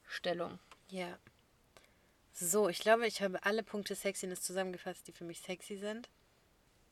[0.06, 0.60] Momentaufnahmenstellung.
[0.90, 1.18] Ja.
[2.34, 6.10] So, ich glaube, ich habe alle Punkte Sexiness zusammengefasst, die für mich sexy sind.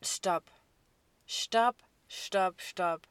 [0.01, 0.49] Stopp.
[1.25, 1.75] Stopp,
[2.07, 3.01] stopp, stopp.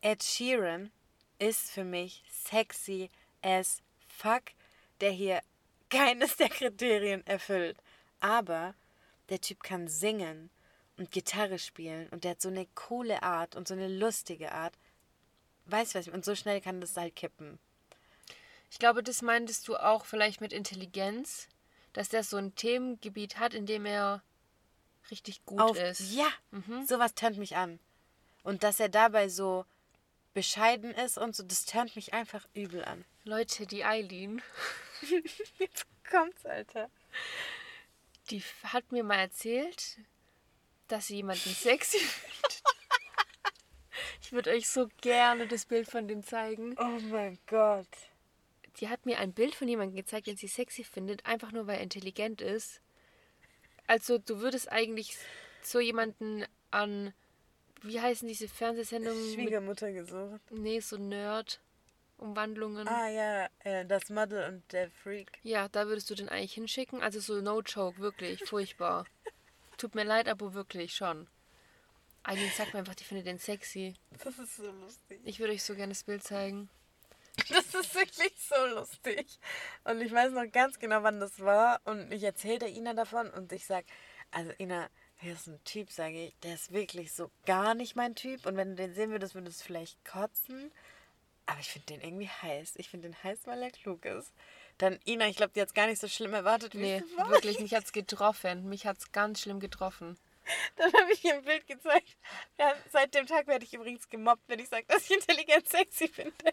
[0.00, 0.90] Ed Sheeran
[1.38, 3.10] ist für mich sexy
[3.42, 4.42] as fuck,
[5.00, 5.40] der hier
[5.90, 7.78] keines der Kriterien erfüllt.
[8.20, 8.74] Aber
[9.28, 10.50] der Typ kann singen
[10.96, 14.74] und Gitarre spielen und der hat so eine coole Art und so eine lustige Art.
[15.66, 16.08] Weißt du was?
[16.08, 17.58] Und so schnell kann das halt kippen.
[18.70, 21.48] Ich glaube, das meintest du auch vielleicht mit Intelligenz,
[21.92, 24.22] dass der so ein Themengebiet hat, in dem er
[25.10, 26.12] richtig gut auf, ist.
[26.12, 26.28] Ja,
[26.86, 27.78] sowas tönt mich an.
[28.42, 29.64] Und dass er dabei so
[30.34, 33.04] bescheiden ist und so, das tönt mich einfach übel an.
[33.24, 34.42] Leute, die Eileen,
[35.58, 36.90] Jetzt kommt's, Alter.
[38.30, 39.98] die hat mir mal erzählt,
[40.88, 42.62] dass sie jemanden sexy findet.
[44.22, 46.76] Ich würde euch so gerne das Bild von dem zeigen.
[46.78, 47.86] Oh mein Gott.
[48.80, 51.76] Die hat mir ein Bild von jemandem gezeigt, den sie sexy findet, einfach nur weil
[51.78, 52.80] er intelligent ist.
[53.86, 55.16] Also du würdest eigentlich
[55.62, 57.12] so jemanden an,
[57.82, 59.20] wie heißen diese Fernsehsendungen?
[59.30, 60.40] mit- Schwiegermutter gesucht.
[60.50, 62.86] Nee, so Nerd-Umwandlungen.
[62.86, 63.48] Ah ja,
[63.84, 65.30] das Model und der Freak.
[65.42, 67.02] Ja, da würdest du den eigentlich hinschicken.
[67.02, 69.06] Also so no joke, wirklich, furchtbar.
[69.76, 71.28] Tut mir leid, aber wirklich schon.
[72.24, 73.94] Eileen sagt mir einfach, die findet den sexy.
[74.22, 75.20] Das ist so lustig.
[75.24, 76.68] Ich würde euch so gerne das Bild zeigen.
[77.48, 79.38] Das ist wirklich so lustig.
[79.84, 81.80] Und ich weiß noch ganz genau, wann das war.
[81.84, 83.86] Und ich erzähle der Ina davon und ich sage,
[84.30, 84.88] also Ina,
[85.20, 88.46] hier ist ein Typ, sage ich, der ist wirklich so gar nicht mein Typ.
[88.46, 90.70] Und wenn du den sehen würdest, würdest du vielleicht kotzen.
[91.46, 92.74] Aber ich finde den irgendwie heiß.
[92.76, 94.32] Ich finde den heiß, weil er klug ist.
[94.76, 97.28] Dann Ina, ich glaube, die hat es gar nicht so schlimm erwartet, wie Nee, es
[97.28, 98.68] wirklich, mich hat's getroffen.
[98.68, 100.18] Mich hat's ganz schlimm getroffen.
[100.76, 102.16] Dann habe ich ihr ein Bild gezeigt.
[102.58, 106.08] Ja, seit dem Tag werde ich übrigens gemobbt, wenn ich sage, dass ich intelligent sexy
[106.08, 106.52] finde.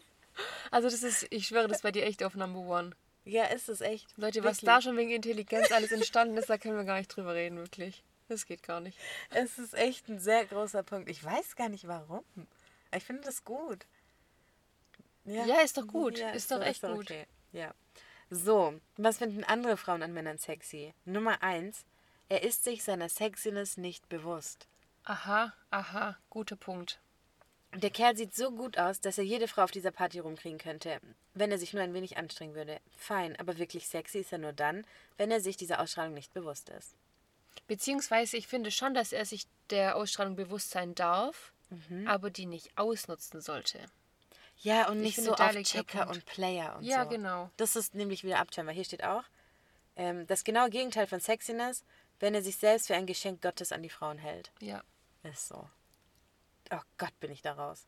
[0.71, 2.91] Also das ist, ich schwöre, das war die echt auf Number One.
[3.23, 4.07] Ja, ist es echt.
[4.17, 4.67] Leute, was Wirklich.
[4.67, 8.03] da schon wegen Intelligenz alles entstanden ist, da können wir gar nicht drüber reden, wirklich.
[8.27, 8.97] Das geht gar nicht.
[9.29, 11.09] Es ist echt ein sehr großer Punkt.
[11.09, 12.23] Ich weiß gar nicht warum.
[12.95, 13.85] Ich finde das gut.
[15.25, 16.19] Ja, ist doch gut.
[16.19, 17.11] Ist doch echt gut.
[17.11, 17.25] Okay.
[17.51, 17.73] Ja.
[18.29, 20.93] So, was finden andere Frauen an Männern sexy?
[21.05, 21.85] Nummer eins,
[22.29, 24.67] er ist sich seiner Sexiness nicht bewusst.
[25.03, 26.99] Aha, aha, guter Punkt.
[27.75, 30.99] Der Kerl sieht so gut aus, dass er jede Frau auf dieser Party rumkriegen könnte,
[31.33, 32.79] wenn er sich nur ein wenig anstrengen würde.
[32.95, 34.85] Fein, aber wirklich sexy ist er nur dann,
[35.17, 36.95] wenn er sich dieser Ausstrahlung nicht bewusst ist.
[37.67, 42.07] Beziehungsweise ich finde schon, dass er sich der Ausstrahlung bewusst sein darf, Mhm.
[42.07, 43.79] aber die nicht ausnutzen sollte.
[44.59, 47.09] Ja, und Ich nicht so auf Checker und Player und Ja, so.
[47.09, 47.49] genau.
[47.57, 49.23] Das ist nämlich wieder Abturn, weil hier steht auch,
[49.97, 51.83] ähm, das genaue Gegenteil von Sexiness,
[52.19, 54.51] wenn er sich selbst für ein Geschenk Gottes an die Frauen hält.
[54.61, 54.83] Ja.
[55.23, 55.67] Ist so.
[56.71, 57.85] Oh Gott, bin ich da raus.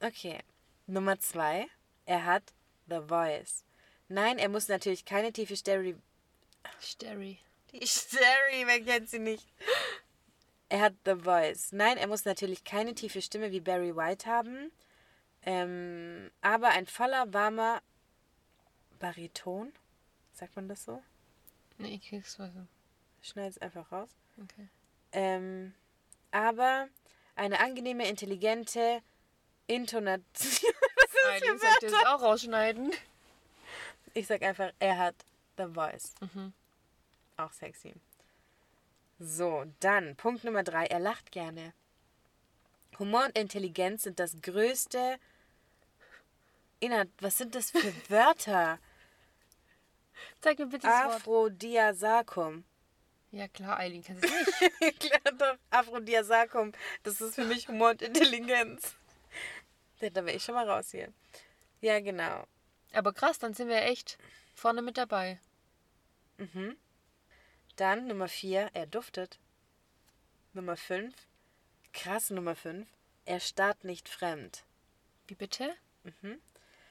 [0.00, 0.40] Okay.
[0.86, 1.68] Nummer zwei.
[2.06, 2.52] Er hat
[2.88, 3.64] The Voice.
[4.08, 5.96] Nein, er muss natürlich keine tiefe Stereo...
[6.80, 7.38] Sterry.
[7.72, 9.46] Die Stereo, wer kennt sie nicht?
[10.68, 11.72] Er hat The Voice.
[11.72, 14.72] Nein, er muss natürlich keine tiefe Stimme wie Barry White haben.
[15.44, 17.82] Ähm, aber ein voller, warmer
[18.98, 19.72] Bariton.
[20.32, 21.02] Sagt man das so?
[21.78, 22.50] Nee, ich krieg's was.
[23.22, 24.10] Schneid es einfach raus.
[24.42, 24.68] Okay.
[25.12, 25.74] Ähm,
[26.30, 26.88] aber
[27.36, 29.02] eine angenehme, intelligente
[29.66, 30.72] Intonation.
[31.30, 32.92] Eileen sollte es auch rausschneiden.
[34.14, 35.14] Ich sag einfach, er hat
[35.56, 36.14] The Voice.
[36.20, 36.52] Mhm.
[37.36, 37.94] Auch sexy.
[39.18, 40.86] So, dann Punkt Nummer drei.
[40.86, 41.72] Er lacht gerne.
[42.98, 45.18] Humor und Intelligenz sind das größte.
[46.80, 48.78] Inhalt, was sind das für Wörter?
[50.40, 51.14] Zeig mir bitte das Wort.
[51.16, 52.64] Aphrodisiakum.
[53.32, 55.00] Ja klar, Eileen kann es nicht.
[55.00, 56.72] Klar doch, Aphrodisiakum.
[57.02, 58.94] Das ist für mich Humor und Intelligenz.
[60.00, 61.08] Ja, Da wäre ich schon mal raus hier.
[61.80, 62.46] Ja, genau.
[62.92, 64.18] Aber krass, dann sind wir echt
[64.54, 65.40] vorne mit dabei.
[67.76, 69.38] Dann Nummer 4, er duftet.
[70.52, 71.14] Nummer 5,
[71.94, 72.86] krass Nummer 5,
[73.24, 74.64] er starrt nicht fremd.
[75.26, 75.74] Wie bitte?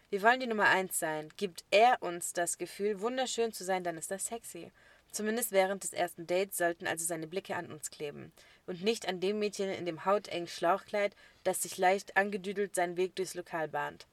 [0.09, 1.29] Wir wollen die Nummer 1 sein.
[1.37, 4.71] Gibt er uns das Gefühl, wunderschön zu sein, dann ist das sexy.
[5.11, 8.31] Zumindest während des ersten Dates sollten also seine Blicke an uns kleben.
[8.65, 13.15] Und nicht an dem Mädchen in dem hautengen Schlauchkleid, das sich leicht angedüdelt seinen Weg
[13.15, 14.07] durchs Lokal bahnt.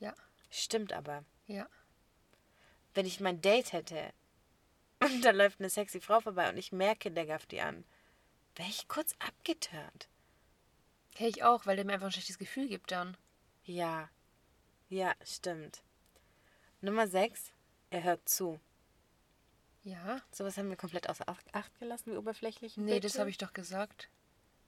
[0.00, 0.14] Ja.
[0.50, 1.24] Stimmt aber.
[1.46, 1.68] Ja.
[2.94, 4.12] Wenn ich mein Date hätte
[5.00, 7.84] und da läuft eine sexy Frau vorbei und ich merke, der gafft die an,
[8.56, 10.08] wäre ich kurz abgeturnt.
[11.16, 13.16] Hey, ich auch, weil der mir einfach ein schlechtes Gefühl gibt dann.
[13.64, 14.08] Ja.
[14.88, 15.82] Ja, stimmt.
[16.80, 17.52] Nummer 6.
[17.90, 18.58] Er hört zu.
[19.84, 20.20] Ja.
[20.32, 22.76] Sowas haben wir komplett außer Ach- Acht gelassen, wie oberflächlich.
[22.76, 24.08] Nee, das habe ich doch gesagt.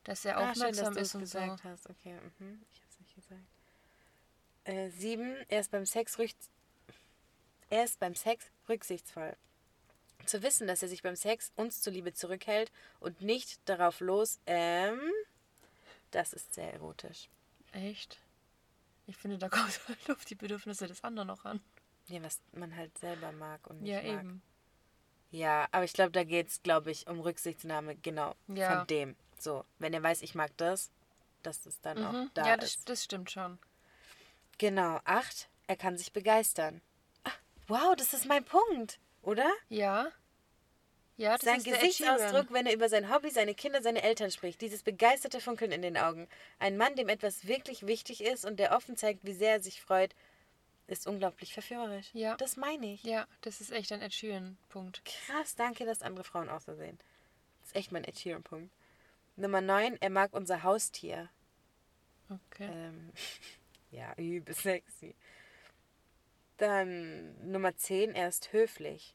[0.05, 1.69] Dass er ah, schön, dass aufmerksam ist und gesagt so.
[1.69, 1.91] hast.
[1.91, 2.63] Okay, mhm.
[2.73, 3.41] ich habe es nicht gesagt.
[4.65, 5.37] Äh, sieben.
[5.49, 6.37] Er ist beim Sex rücht
[7.69, 9.37] er ist beim Sex rücksichtsvoll.
[10.25, 15.01] Zu wissen, dass er sich beim Sex uns zuliebe zurückhält und nicht darauf los, ähm,
[16.11, 17.29] das ist sehr erotisch.
[17.73, 18.19] Echt?
[19.07, 21.61] Ich finde, da kommt halt auf die Bedürfnisse des anderen noch an.
[22.09, 24.25] Ja, was man halt selber mag und nicht Ja, mag.
[24.25, 24.43] eben.
[25.31, 28.79] Ja, aber ich glaube, da geht es, glaube ich, um Rücksichtnahme, genau, Ja.
[28.79, 29.17] von dem.
[29.39, 30.91] So, wenn er weiß, ich mag das,
[31.43, 32.05] dass es dann Mhm.
[32.07, 32.89] auch da ja, das, ist.
[32.89, 33.59] das stimmt schon.
[34.59, 36.81] Genau, acht, er kann sich begeistern.
[37.25, 37.31] Ah,
[37.69, 39.51] wow, das ist mein Punkt, oder?
[39.69, 40.11] Ja.
[41.19, 44.61] Ja, das sein Gesichtsausdruck, wenn er über sein Hobby, seine Kinder, seine Eltern spricht.
[44.61, 46.29] Dieses begeisterte Funkeln in den Augen.
[46.59, 49.81] Ein Mann, dem etwas wirklich wichtig ist und der offen zeigt, wie sehr er sich
[49.81, 50.15] freut,
[50.87, 52.11] ist unglaublich verführerisch.
[52.13, 52.37] Ja.
[52.37, 53.03] Das meine ich.
[53.03, 55.03] Ja, das ist echt ein Ed Sheeran-Punkt.
[55.05, 56.99] Krass, danke, dass andere Frauen auch so sehen.
[57.61, 58.73] Das ist echt mein Ed Sheeran-Punkt.
[59.37, 61.29] Nummer 9, er mag unser Haustier.
[62.31, 62.69] Okay.
[62.73, 63.13] Ähm,
[63.91, 65.15] ja, übel sexy.
[66.57, 69.15] Dann Nummer 10, er ist höflich.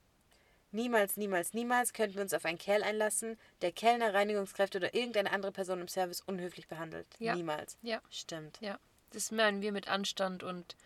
[0.73, 5.31] Niemals, niemals, niemals könnten wir uns auf einen Kerl einlassen, der Kellner, Reinigungskräfte oder irgendeine
[5.31, 7.07] andere Person im Service unhöflich behandelt.
[7.19, 7.35] Ja.
[7.35, 7.77] Niemals.
[7.81, 8.01] Ja.
[8.09, 8.57] Stimmt.
[8.61, 8.79] Ja.
[9.11, 10.77] Das meinen wir mit Anstand und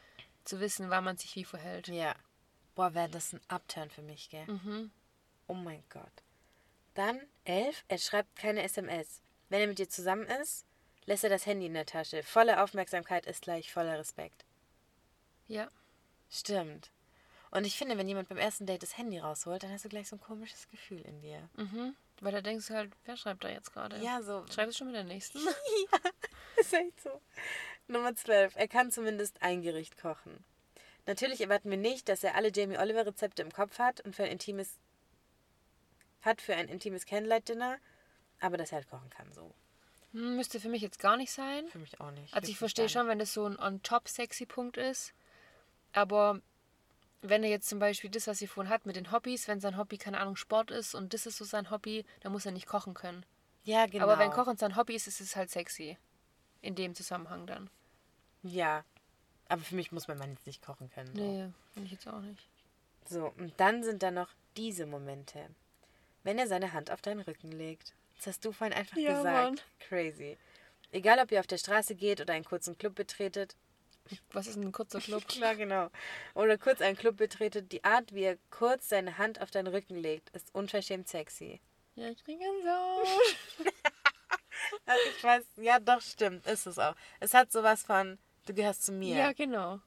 [0.45, 1.87] zu wissen, wann man sich wie verhält.
[1.87, 2.15] Ja.
[2.75, 4.45] Boah, wäre das ein Upturn für mich, gell?
[4.47, 4.91] Mhm.
[5.47, 6.23] Oh mein Gott.
[6.93, 9.21] Dann 11, er schreibt keine SMS.
[9.49, 10.65] Wenn er mit dir zusammen ist,
[11.05, 12.23] lässt er das Handy in der Tasche.
[12.23, 14.45] Volle Aufmerksamkeit ist gleich voller Respekt.
[15.47, 15.69] Ja.
[16.29, 16.89] Stimmt.
[17.51, 20.09] Und ich finde, wenn jemand beim ersten Date das Handy rausholt, dann hast du gleich
[20.09, 21.47] so ein komisches Gefühl in dir.
[21.55, 21.95] Mhm.
[22.21, 23.97] Weil da denkst du halt, wer schreibt da jetzt gerade?
[23.99, 24.45] Ja, so.
[24.51, 25.39] Schreib es schon mit der nächsten.
[26.57, 27.21] Ist echt so.
[27.87, 28.55] Nummer 12.
[28.55, 30.43] Er kann zumindest ein Gericht kochen.
[31.05, 34.23] Natürlich erwarten wir nicht, dass er alle Jamie Oliver Rezepte im Kopf hat und für
[34.23, 34.79] ein intimes
[36.25, 37.77] hat für ein intimes Candlelight-Dinner,
[38.39, 39.53] aber dass er halt kochen kann, so.
[40.13, 41.67] Hm, müsste für mich jetzt gar nicht sein.
[41.67, 42.33] Für mich auch nicht.
[42.33, 45.13] Also ich verstehe schon, wenn das so ein on-top-sexy-Punkt ist.
[45.93, 46.41] Aber
[47.21, 49.77] wenn er jetzt zum Beispiel das, was sie vorhin hat mit den Hobbys, wenn sein
[49.77, 52.67] Hobby, keine Ahnung, Sport ist und das ist so sein Hobby, dann muss er nicht
[52.67, 53.25] kochen können.
[53.63, 54.03] Ja, genau.
[54.03, 55.97] Aber wenn Kochen sein Hobby ist, ist es halt sexy.
[56.65, 57.69] In dem Zusammenhang dann.
[58.41, 58.83] Ja.
[59.47, 61.15] Aber für mich muss mein Mann jetzt nicht kochen können.
[61.15, 61.21] So.
[61.21, 62.47] Nee, finde ich jetzt auch nicht.
[63.07, 65.47] So, und dann sind da noch diese Momente.
[66.23, 67.93] Wenn er seine Hand auf deinen Rücken legt.
[68.17, 69.45] Das hast du vorhin einfach Ja, gesagt.
[69.45, 69.59] Mann.
[69.79, 70.37] Crazy.
[70.91, 73.55] Egal, ob ihr auf der Straße geht oder einen kurzen Club betretet.
[74.31, 75.27] Was ist ein kurzer Club?
[75.27, 75.89] Klar, genau.
[76.33, 77.71] Oder kurz einen Club betretet.
[77.71, 81.61] Die Art, wie er kurz seine Hand auf deinen Rücken legt, ist unverschämt sexy.
[81.95, 83.63] ja, ich kriege so.
[84.85, 86.45] Also ich weiß, ja, doch, stimmt.
[86.47, 86.95] Ist es auch.
[87.19, 89.15] Es hat sowas von, du gehörst zu mir.
[89.15, 89.79] Ja, genau.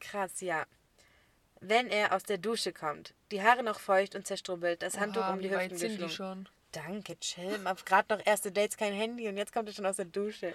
[0.00, 0.66] Krass, ja.
[1.60, 5.34] Wenn er aus der Dusche kommt, die Haare noch feucht und zerstrubbelt, das Handtuch Oha,
[5.34, 6.48] um die wie weit Hüften sind die schon?
[6.72, 7.58] Danke, chill.
[7.84, 10.54] Gerade noch erste Dates kein Handy und jetzt kommt er schon aus der Dusche.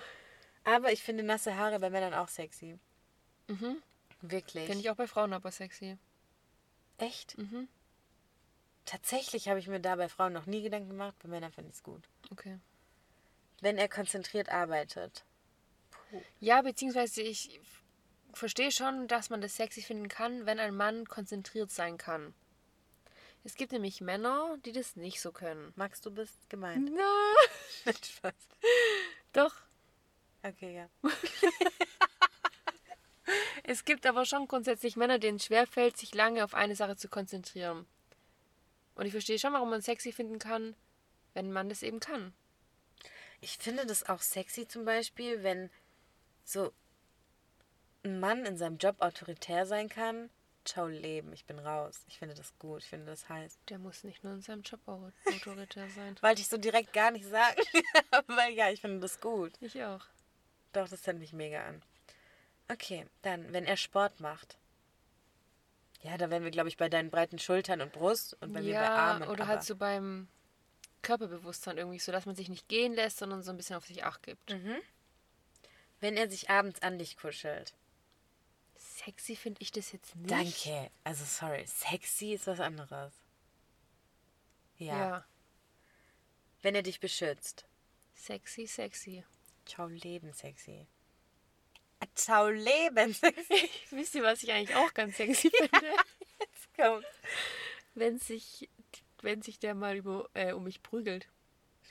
[0.64, 2.78] Aber ich finde nasse Haare bei Männern auch sexy.
[3.48, 3.82] Mhm.
[4.22, 4.66] Wirklich.
[4.66, 5.98] Finde ich auch bei Frauen aber sexy.
[6.98, 7.38] Echt?
[7.38, 7.70] Mhm.
[8.86, 11.16] Tatsächlich habe ich mir da bei Frauen noch nie Gedanken gemacht.
[11.22, 12.10] Bei Männern finde ich es gut.
[12.32, 12.60] Okay.
[13.62, 15.26] Wenn er konzentriert arbeitet.
[16.40, 17.60] Ja, beziehungsweise ich
[18.34, 22.34] verstehe schon, dass man das sexy finden kann, wenn ein Mann konzentriert sein kann.
[23.44, 25.74] Es gibt nämlich Männer, die das nicht so können.
[25.76, 26.92] Magst du bist gemeint?
[26.94, 28.34] Na, Spaß.
[29.34, 29.56] doch.
[30.44, 30.90] Okay, ja.
[33.70, 37.10] Es gibt aber schon grundsätzlich Männer, denen es schwerfällt, sich lange auf eine Sache zu
[37.10, 37.86] konzentrieren.
[38.96, 40.74] Und ich verstehe schon, warum man sexy finden kann,
[41.34, 42.34] wenn man das eben kann.
[43.42, 45.70] Ich finde das auch sexy zum Beispiel, wenn
[46.44, 46.74] so
[48.04, 50.30] ein Mann in seinem Job autoritär sein kann.
[50.66, 52.02] Ciao Leben, ich bin raus.
[52.08, 53.58] Ich finde das gut, ich finde das heiß.
[53.70, 56.16] Der muss nicht nur in seinem Job au- autoritär sein.
[56.22, 57.62] Wollte ich so direkt gar nicht sagen.
[58.12, 59.54] Aber ja, ich finde das gut.
[59.62, 60.06] Ich auch.
[60.74, 61.82] Doch, das fände ich mega an.
[62.70, 64.58] Okay, dann, wenn er Sport macht.
[66.02, 68.74] Ja, da wären wir, glaube ich, bei deinen breiten Schultern und Brust und bei mir
[68.76, 69.30] bei ja, Armen.
[69.30, 70.28] oder halt so beim
[71.02, 74.04] Körperbewusstsein irgendwie so, dass man sich nicht gehen lässt, sondern so ein bisschen auf sich
[74.04, 74.56] Acht gibt.
[76.00, 77.74] Wenn er sich abends an dich kuschelt.
[78.76, 80.30] Sexy finde ich das jetzt nicht.
[80.32, 80.92] Danke.
[81.04, 83.14] Also, sorry, sexy ist was anderes.
[84.78, 84.98] Ja.
[84.98, 85.26] Ja.
[86.62, 87.66] Wenn er dich beschützt.
[88.16, 89.24] Sexy, sexy.
[89.66, 90.88] Ciao Leben, sexy.
[92.00, 93.70] Ah, Ciao Leben, sexy.
[93.92, 95.72] Wisst ihr, was ich eigentlich auch ganz sexy finde?
[96.40, 97.06] Jetzt kommt.
[97.96, 98.70] wenn sich,
[99.24, 101.28] wenn sich der mal über, äh, um mich prügelt.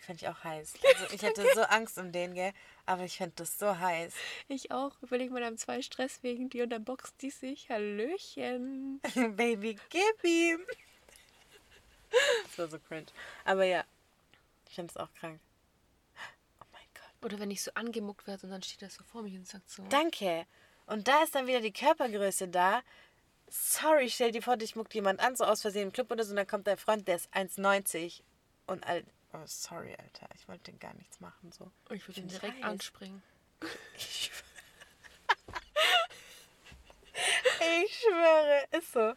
[0.06, 0.74] Fände ich auch heiß.
[0.94, 2.52] Also, ich hätte so Angst um den, gell?
[2.84, 4.14] Aber ich fände das so heiß.
[4.46, 4.92] Ich auch.
[5.02, 7.68] Überleg mal, dann zwei Stress wegen dir und dann boxen die sich.
[7.70, 9.00] Hallöchen.
[9.36, 10.60] Baby, gib ihm.
[12.44, 13.06] Das war so cringe.
[13.44, 13.84] Aber ja,
[14.68, 15.40] ich finde es auch krank.
[16.60, 17.24] Oh mein Gott.
[17.24, 19.68] Oder wenn ich so angemuckt werde und dann steht er so vor mir und sagt
[19.68, 19.82] so.
[19.88, 20.46] Danke.
[20.86, 22.82] Und da ist dann wieder die Körpergröße da.
[23.48, 26.30] Sorry, stell dir vor, dich muckt jemand an, so aus Versehen im Club oder so,
[26.30, 28.22] und dann kommt dein Freund, der ist 1,90
[28.66, 29.06] und alt.
[29.32, 30.28] Oh, sorry, Alter.
[30.34, 31.70] Ich wollte gar nichts machen, so.
[31.90, 32.64] ich würde ihn direkt heiß.
[32.64, 33.22] anspringen.
[33.96, 34.46] Ich schwöre.
[37.84, 39.12] ich schwöre, ist so.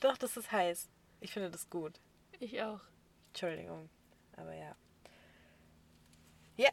[0.00, 0.88] Doch, das ist heiß.
[1.20, 2.00] Ich finde das gut.
[2.38, 2.80] Ich auch.
[3.28, 3.88] Entschuldigung,
[4.36, 4.74] aber ja.
[6.56, 6.70] Ja,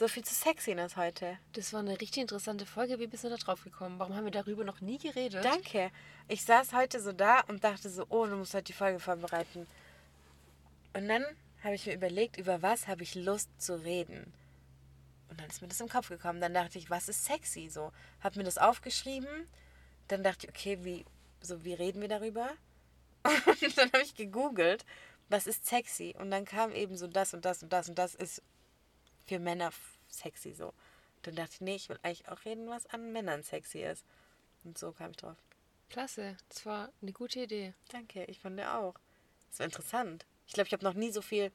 [0.00, 1.36] so viel zu Sexiness heute.
[1.52, 2.98] Das war eine richtig interessante Folge.
[2.98, 3.98] Wie bist du da drauf gekommen?
[3.98, 5.44] Warum haben wir darüber noch nie geredet?
[5.44, 5.90] Danke.
[6.26, 9.66] Ich saß heute so da und dachte so, oh, du musst heute die Folge vorbereiten.
[10.94, 11.22] Und dann
[11.62, 14.32] habe ich mir überlegt, über was habe ich Lust zu reden.
[15.28, 16.40] Und dann ist mir das im Kopf gekommen.
[16.40, 17.68] Dann dachte ich, was ist sexy?
[17.68, 19.28] So, habe mir das aufgeschrieben.
[20.08, 21.04] Dann dachte ich, okay, wie,
[21.42, 22.48] so, wie reden wir darüber?
[23.22, 24.86] Und dann habe ich gegoogelt,
[25.28, 26.14] was ist sexy?
[26.18, 28.42] Und dann kam eben so das und das und das und das ist
[29.30, 29.70] für Männer
[30.08, 30.72] sexy so.
[31.22, 34.04] Dann dachte ich, nee, ich will eigentlich auch reden, was an Männern sexy ist.
[34.64, 35.36] Und so kam ich drauf.
[35.88, 36.36] Klasse.
[36.48, 37.72] Das war eine gute Idee.
[37.92, 38.94] Danke, ich fand ja auch.
[39.50, 40.26] Das war interessant.
[40.48, 41.52] Ich glaube, ich habe noch nie so viel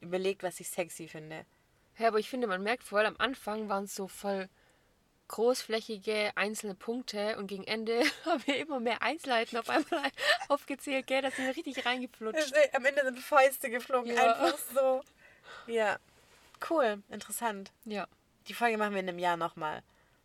[0.00, 1.46] überlegt, was ich sexy finde.
[1.96, 4.48] Ja, aber ich finde, man merkt vor allem am Anfang waren es so voll
[5.28, 10.10] großflächige einzelne Punkte und gegen Ende haben wir immer mehr Einzelheiten auf einmal
[10.48, 11.22] aufgezählt, gell?
[11.22, 12.52] Da sind wir richtig reingeflutscht.
[12.72, 14.32] Am Ende sind Fäuste geflogen, Ja.
[14.32, 15.02] einfach so.
[15.68, 15.98] Ja,
[16.68, 17.72] Cool, interessant.
[17.84, 18.06] Ja.
[18.48, 19.82] Die Folge machen wir in einem Jahr nochmal.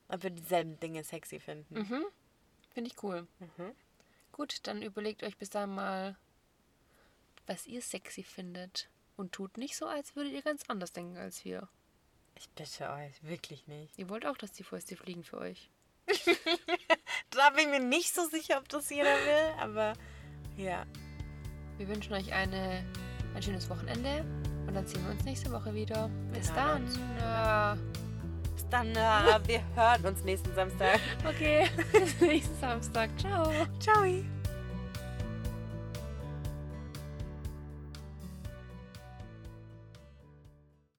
[0.09, 1.73] Ob wir dieselben Dinge sexy finden.
[1.73, 2.05] Mhm.
[2.73, 3.27] Finde ich cool.
[3.39, 3.75] Mhm.
[4.31, 6.15] Gut, dann überlegt euch bis dahin mal,
[7.45, 8.89] was ihr sexy findet.
[9.15, 11.67] Und tut nicht so, als würdet ihr ganz anders denken als wir.
[12.35, 13.97] Ich bitte euch, wirklich nicht.
[13.97, 15.69] Ihr wollt auch, dass die Fäuste fliegen für euch.
[17.31, 19.93] Da bin ich mir nicht so sicher, ob das jeder will, aber
[20.55, 20.85] ja.
[21.77, 22.83] Wir wünschen euch eine,
[23.35, 24.25] ein schönes Wochenende
[24.67, 26.09] und dann sehen wir uns nächste Woche wieder.
[26.33, 26.83] Bis hören dann.
[27.19, 27.77] Ja.
[28.55, 28.95] Bis dann,
[29.45, 30.99] wir hören uns nächsten Samstag.
[31.27, 33.09] Okay, bis nächsten Samstag.
[33.17, 33.51] Ciao.
[33.79, 34.03] Ciao.